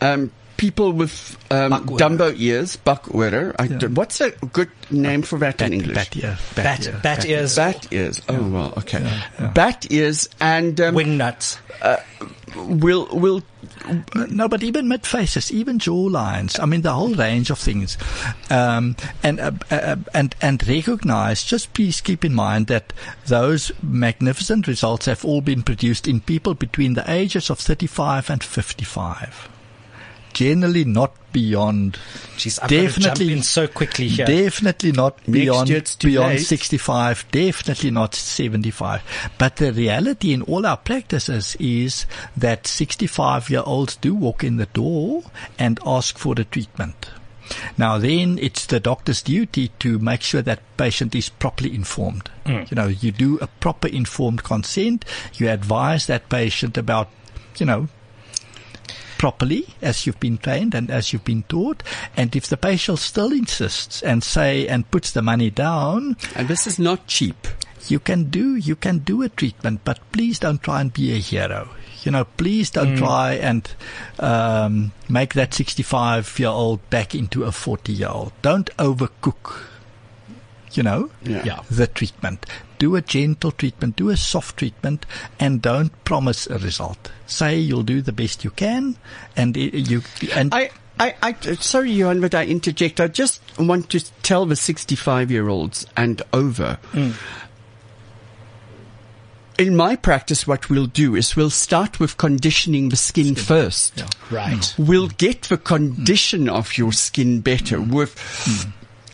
[0.00, 3.54] Um, people with um, Dumbo ears, buckwurter.
[3.58, 5.94] I don't- What's a good name for that in English?
[5.94, 6.38] Bat ear.
[6.54, 8.22] Bat, ear, bat ears, Bat ears.
[8.28, 9.04] Oh well, okay.
[9.54, 11.58] Bat ears, and um, wing nuts.
[12.56, 13.42] we'll we'll
[14.30, 16.58] No, but even mid faces, even jaw lines.
[16.58, 17.98] I mean, the whole range of things.
[18.50, 21.42] Um, and uh, uh, and and recognize.
[21.44, 22.92] Just please keep in mind that
[23.26, 28.42] those magnificent results have all been produced in people between the ages of 35 and
[28.42, 29.48] 55.
[30.34, 31.98] Generally, not beyond.
[32.36, 34.26] Jeez, jump definitely in so quickly here.
[34.26, 36.40] Definitely not beyond year it's too beyond late.
[36.40, 37.26] 65.
[37.30, 39.02] Definitely not 75.
[39.38, 42.06] But the reality in all our practices is
[42.36, 45.24] that 65 year olds do walk in the door
[45.58, 47.10] and ask for the treatment.
[47.76, 52.30] Now then it's the doctor's duty to make sure that patient is properly informed.
[52.46, 52.70] Mm.
[52.70, 55.04] You know, you do a proper informed consent.
[55.34, 57.08] You advise that patient about,
[57.58, 57.88] you know,
[59.18, 61.82] properly as you've been trained and as you've been taught.
[62.16, 66.66] And if the patient still insists and say and puts the money down, and this
[66.66, 67.46] is not cheap.
[67.88, 71.18] you can do you can do a treatment, but please don't try and be a
[71.18, 71.68] hero.
[72.02, 73.70] You know, please don't try and
[74.18, 78.32] um, make that 65 year old back into a 40 year old.
[78.42, 79.60] Don't overcook.
[80.72, 81.42] You know, Yeah.
[81.44, 81.60] Yeah.
[81.70, 82.46] the treatment.
[82.84, 85.06] Do a gentle treatment, do a soft treatment,
[85.40, 87.10] and don't promise a result.
[87.26, 88.98] Say you'll do the best you can,
[89.34, 90.02] and i- you
[90.34, 90.68] and I,
[91.00, 93.00] I, I, sorry, Johan, but I interject.
[93.00, 96.78] I just want to tell the 65 year olds and over.
[96.92, 97.12] Hmm.
[99.56, 104.04] In my practice, what we'll do is we'll start with conditioning the skin, first.
[104.30, 104.74] Right.
[104.76, 105.62] We'll get the hmm.
[105.62, 107.94] condition of your skin better hmm.
[107.94, 108.10] with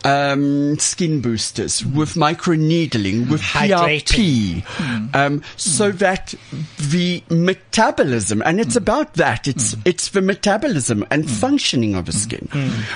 [0.03, 4.61] um, skin boosters, with microneedling, with Hydrating.
[4.61, 5.45] PRP, um, hmm.
[5.57, 5.97] so hmm.
[5.97, 6.33] that
[6.77, 9.81] the metabolism, and it's about that, it's, hmm.
[9.85, 12.47] it's the metabolism and functioning of the skin.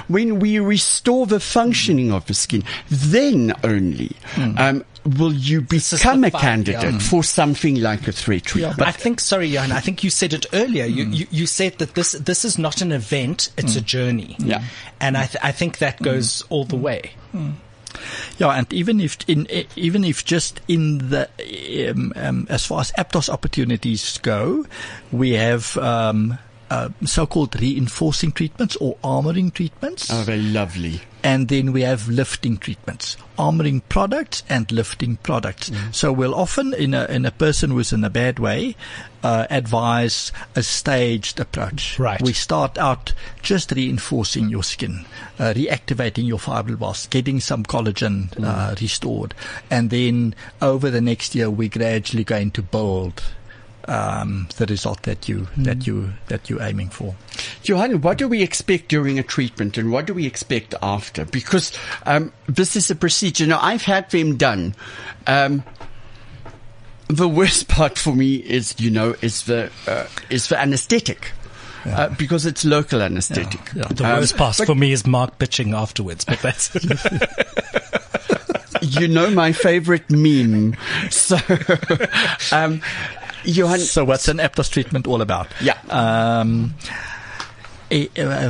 [0.07, 4.11] When we restore the functioning of the skin, then only,
[4.57, 6.99] um, will you become a candidate yeah.
[6.99, 8.81] for something like a thread treatment.
[8.81, 10.85] I think, sorry, Johan, I think you said it earlier.
[10.85, 14.35] You, you, you said that this, this is not an event, it's a journey.
[14.39, 14.63] Yeah.
[14.99, 17.11] And I, th- I think that goes all the way.
[18.37, 21.29] Yeah, and even if in even if just in the
[21.89, 24.65] um, um, as far as Aptos opportunities go,
[25.11, 26.37] we have um,
[26.69, 31.01] uh, so-called reinforcing treatments or armoring treatments, Oh, they're lovely.
[31.23, 35.71] and then we have lifting treatments, armoring products and lifting products.
[35.91, 38.75] So we'll often in a in a person who's in a bad way.
[39.23, 41.97] Uh, advise a staged approach.
[41.97, 42.21] Right.
[42.21, 43.11] We start out
[43.41, 45.03] just reinforcing your skin,
[45.39, 49.33] uh, reactivating your fibroblasts, getting some collagen uh, restored,
[49.71, 53.23] and then over the next year we're gradually going to build
[53.87, 57.15] um, the result that you that you that you're aiming for.
[57.63, 61.25] Johan, what do we expect during a treatment and what do we expect after?
[61.25, 61.71] Because
[62.05, 63.45] um, this is a procedure.
[63.47, 64.75] Now, I've had them done.
[65.27, 65.63] Um,
[67.07, 71.31] the worst part for me is, you know, is the uh, is the anesthetic.
[71.85, 73.61] Uh, because it's local anesthetic.
[73.75, 73.87] Yeah, yeah.
[73.89, 76.73] The Um, worst part for me is Mark bitching afterwards, but that's
[78.81, 80.75] you know my favorite meme.
[81.11, 81.37] So,
[82.51, 82.81] um,
[83.45, 85.47] Johan, So what's an Aptos treatment all about?
[85.61, 85.77] Yeah.
[85.89, 86.73] Um,
[87.91, 88.49] eh, uh,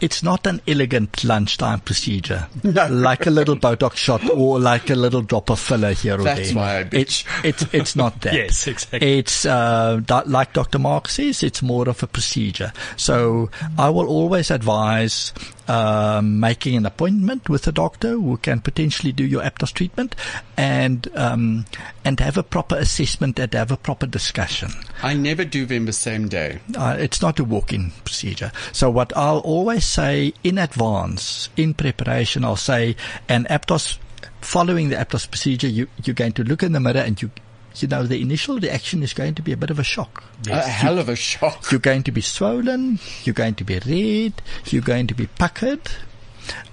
[0.00, 2.86] it's not an elegant lunchtime procedure, No.
[2.88, 6.48] like a little Botox shot or like a little drop of filler here or That's
[6.48, 6.56] there.
[6.56, 7.24] why I bitch.
[7.44, 8.34] It's it's it's not that.
[8.34, 9.18] Yes, exactly.
[9.18, 10.78] It's uh, like Dr.
[10.78, 12.72] Mark says, it's more of a procedure.
[12.96, 15.32] So I will always advise
[15.68, 20.14] um, making an appointment with a doctor who can potentially do your Aptos treatment
[20.56, 21.64] and um,
[22.04, 24.70] and have a proper assessment and have a proper discussion.
[25.02, 26.58] I never do them the same day.
[26.76, 28.52] Uh, it's not a walk-in procedure.
[28.72, 32.96] So what I'll always say in advance, in preparation, I'll say
[33.28, 33.98] an Aptos,
[34.40, 37.30] following the Aptos procedure, you, you're going to look in the mirror and you,
[37.76, 40.24] you know, the initial reaction is going to be a bit of a shock.
[40.48, 41.70] A hell of a shock.
[41.70, 42.98] You're going to be swollen.
[43.24, 44.34] You're going to be red.
[44.66, 45.90] You're going to be puckered.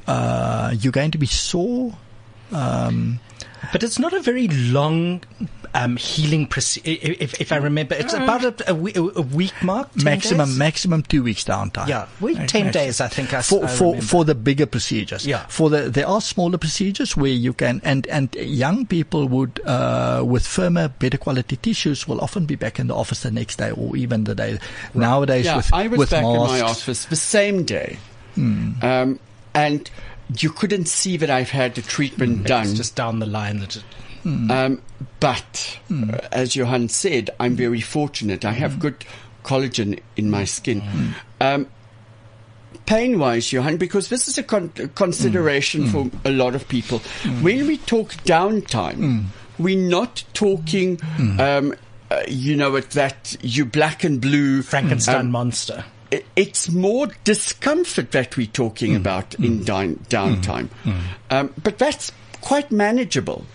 [0.08, 1.98] Uh, you're going to be sore.
[2.52, 3.20] Um,
[3.72, 5.22] But it's not a very long
[5.74, 6.90] um, healing procedure.
[7.20, 9.92] If, if I remember, it's about a, a, a week mark.
[9.94, 10.58] 10 maximum, days?
[10.58, 11.88] maximum two weeks downtime.
[11.88, 12.86] Yeah, week Right, ten maximum.
[12.86, 13.00] days.
[13.02, 14.06] I think I, s- for I for remember.
[14.06, 15.26] for the bigger procedures.
[15.28, 15.46] Yeah.
[15.48, 20.24] For the there are smaller procedures where you can and and young people would uh,
[20.26, 23.72] with firmer, better quality tissues will often be back in the office the next day
[23.72, 24.58] or even the day.
[24.96, 27.98] Nowadays Yeah, with I was with back in my masks, office the same day,
[28.36, 29.20] um,
[29.54, 29.90] and
[30.40, 32.64] you couldn't see that I've had the treatment done.
[32.68, 33.84] It's just down the line that it,
[34.26, 34.82] Um,
[35.20, 38.46] but uh, as Johan said, I'm very fortunate.
[38.46, 39.04] I have good
[39.44, 40.84] collagen in my skin.
[41.40, 41.68] Um,
[42.86, 47.00] pain wise, Johan, because this is a con- consideration for a lot of people.
[47.42, 49.26] When we talk downtime,
[49.58, 51.00] we're not talking.
[51.40, 51.74] Um,
[52.12, 55.86] uh, you know, at that you black and blue Frankenstein um, monster.
[56.12, 58.98] I- it's more discomfort that we're talking mm.
[58.98, 59.46] about mm.
[59.46, 60.06] in down, mm.
[60.08, 60.70] downtime.
[61.30, 63.46] Um, but that's quite manageable.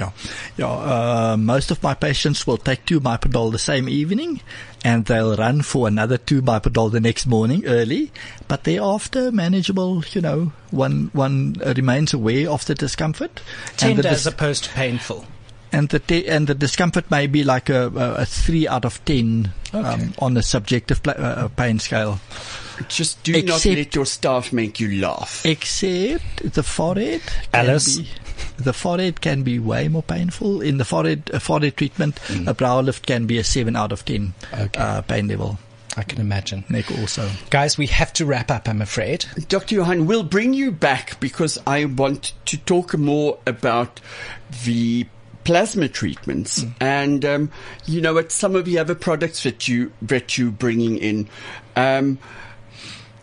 [0.00, 0.10] Yeah,
[0.56, 0.66] yeah.
[0.66, 4.40] Uh, most of my patients will take two Mypadol the same evening,
[4.84, 8.10] and they'll run for another two Mypadol the next morning early.
[8.48, 10.02] But thereafter, manageable.
[10.10, 13.40] You know, one one remains aware of the discomfort.
[13.68, 15.26] and Tender the as opposed to painful.
[15.74, 19.04] And the te- and the discomfort may be like a, a, a three out of
[19.04, 22.20] ten um, on the subjective pla- uh, uh, pain scale.
[22.88, 25.44] Just do not Except- let your staff make you laugh.
[25.46, 27.22] Except the forehead.
[27.52, 27.98] Alice?
[27.98, 28.08] be-
[28.56, 30.60] the forehead can be way more painful.
[30.60, 34.04] In the forehead uh, forehead treatment, a brow lift can be a seven out of
[34.04, 34.80] ten Okay.
[34.80, 35.58] uh, pain level.
[35.96, 36.64] I can imagine.
[36.68, 37.30] Nick also.
[37.50, 39.26] Guys, we have to wrap up, I'm afraid.
[39.48, 39.76] Dr.
[39.76, 44.00] Johan, we'll bring you back because I want to talk more about
[44.64, 45.06] the
[45.44, 46.72] plasma treatments mm.
[46.80, 47.50] and um,
[47.86, 51.28] you know what some of the other products that you that you bringing in
[51.76, 52.18] um,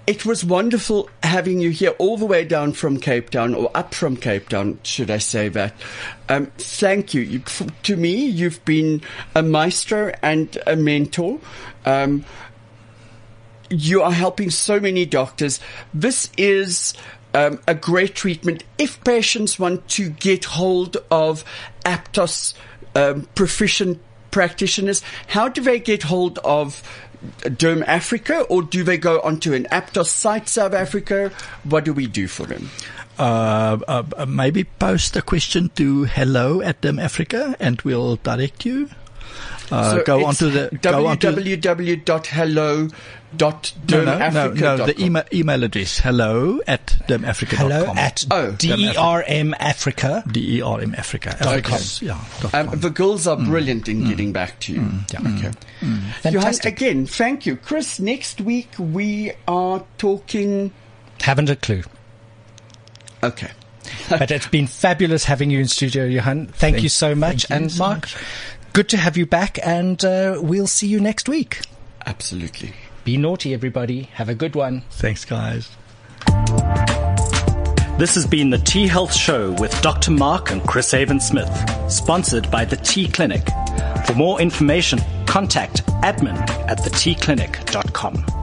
[0.08, 3.94] it was wonderful having you here all the way down from Cape Town or up
[3.94, 5.74] from Cape Town, should I say that.
[6.28, 7.22] Um, thank you.
[7.22, 7.40] you.
[7.84, 9.04] To me, you've been
[9.36, 11.40] a maestro and a mentor.
[11.86, 12.26] Um,
[13.70, 15.60] you are helping so many doctors.
[15.94, 16.94] This is
[17.34, 21.44] um, a great treatment if patients want to get hold of
[21.86, 22.54] Aptos
[22.96, 24.00] um, proficient
[24.32, 25.04] practitioners.
[25.28, 26.84] How do they get hold of
[27.44, 31.32] Derm Africa, or do they go onto an Aptos site, South Africa?
[31.64, 32.70] What do we do for them?
[33.20, 38.66] Uh, uh, uh maybe post a question to hello at Derm Africa, and we'll direct
[38.66, 38.90] you.
[39.70, 41.30] Uh, so go onto the www.hello
[43.36, 47.58] dot no, no, no, no, the email, email address hello at dermafrica.com.
[47.58, 48.52] Hello at oh.
[48.52, 50.24] D-E-R-M Africa.
[50.30, 51.38] D-E-R-M Africa.
[52.02, 52.24] Yeah,
[52.54, 53.46] um, the girls are mm.
[53.46, 54.10] brilliant in mm.
[54.10, 54.82] getting back to you.
[54.82, 55.14] Mm.
[55.14, 55.20] Yeah.
[55.20, 55.58] Okay.
[55.82, 56.02] Mm.
[56.22, 56.34] Fantastic.
[56.82, 57.56] Johan, again, thank you.
[57.56, 60.72] Chris, next week we are talking...
[61.22, 61.84] Haven't a clue.
[63.24, 63.52] Okay.
[64.10, 66.48] but it's been fabulous having you in studio, Johan.
[66.48, 67.50] Thank, thank you so much.
[67.50, 68.18] and so Mark, much.
[68.74, 71.62] good to have you back and uh, we'll see you next week.
[72.06, 72.74] Absolutely.
[73.04, 74.04] Be naughty, everybody.
[74.14, 74.82] Have a good one.
[74.92, 75.70] Thanks, guys.
[77.98, 80.12] This has been the T Health Show with Dr.
[80.12, 81.52] Mark and Chris Avant Smith,
[81.92, 83.48] sponsored by the T Clinic.
[84.06, 86.38] For more information, contact admin
[86.68, 88.41] at thetclinic.com.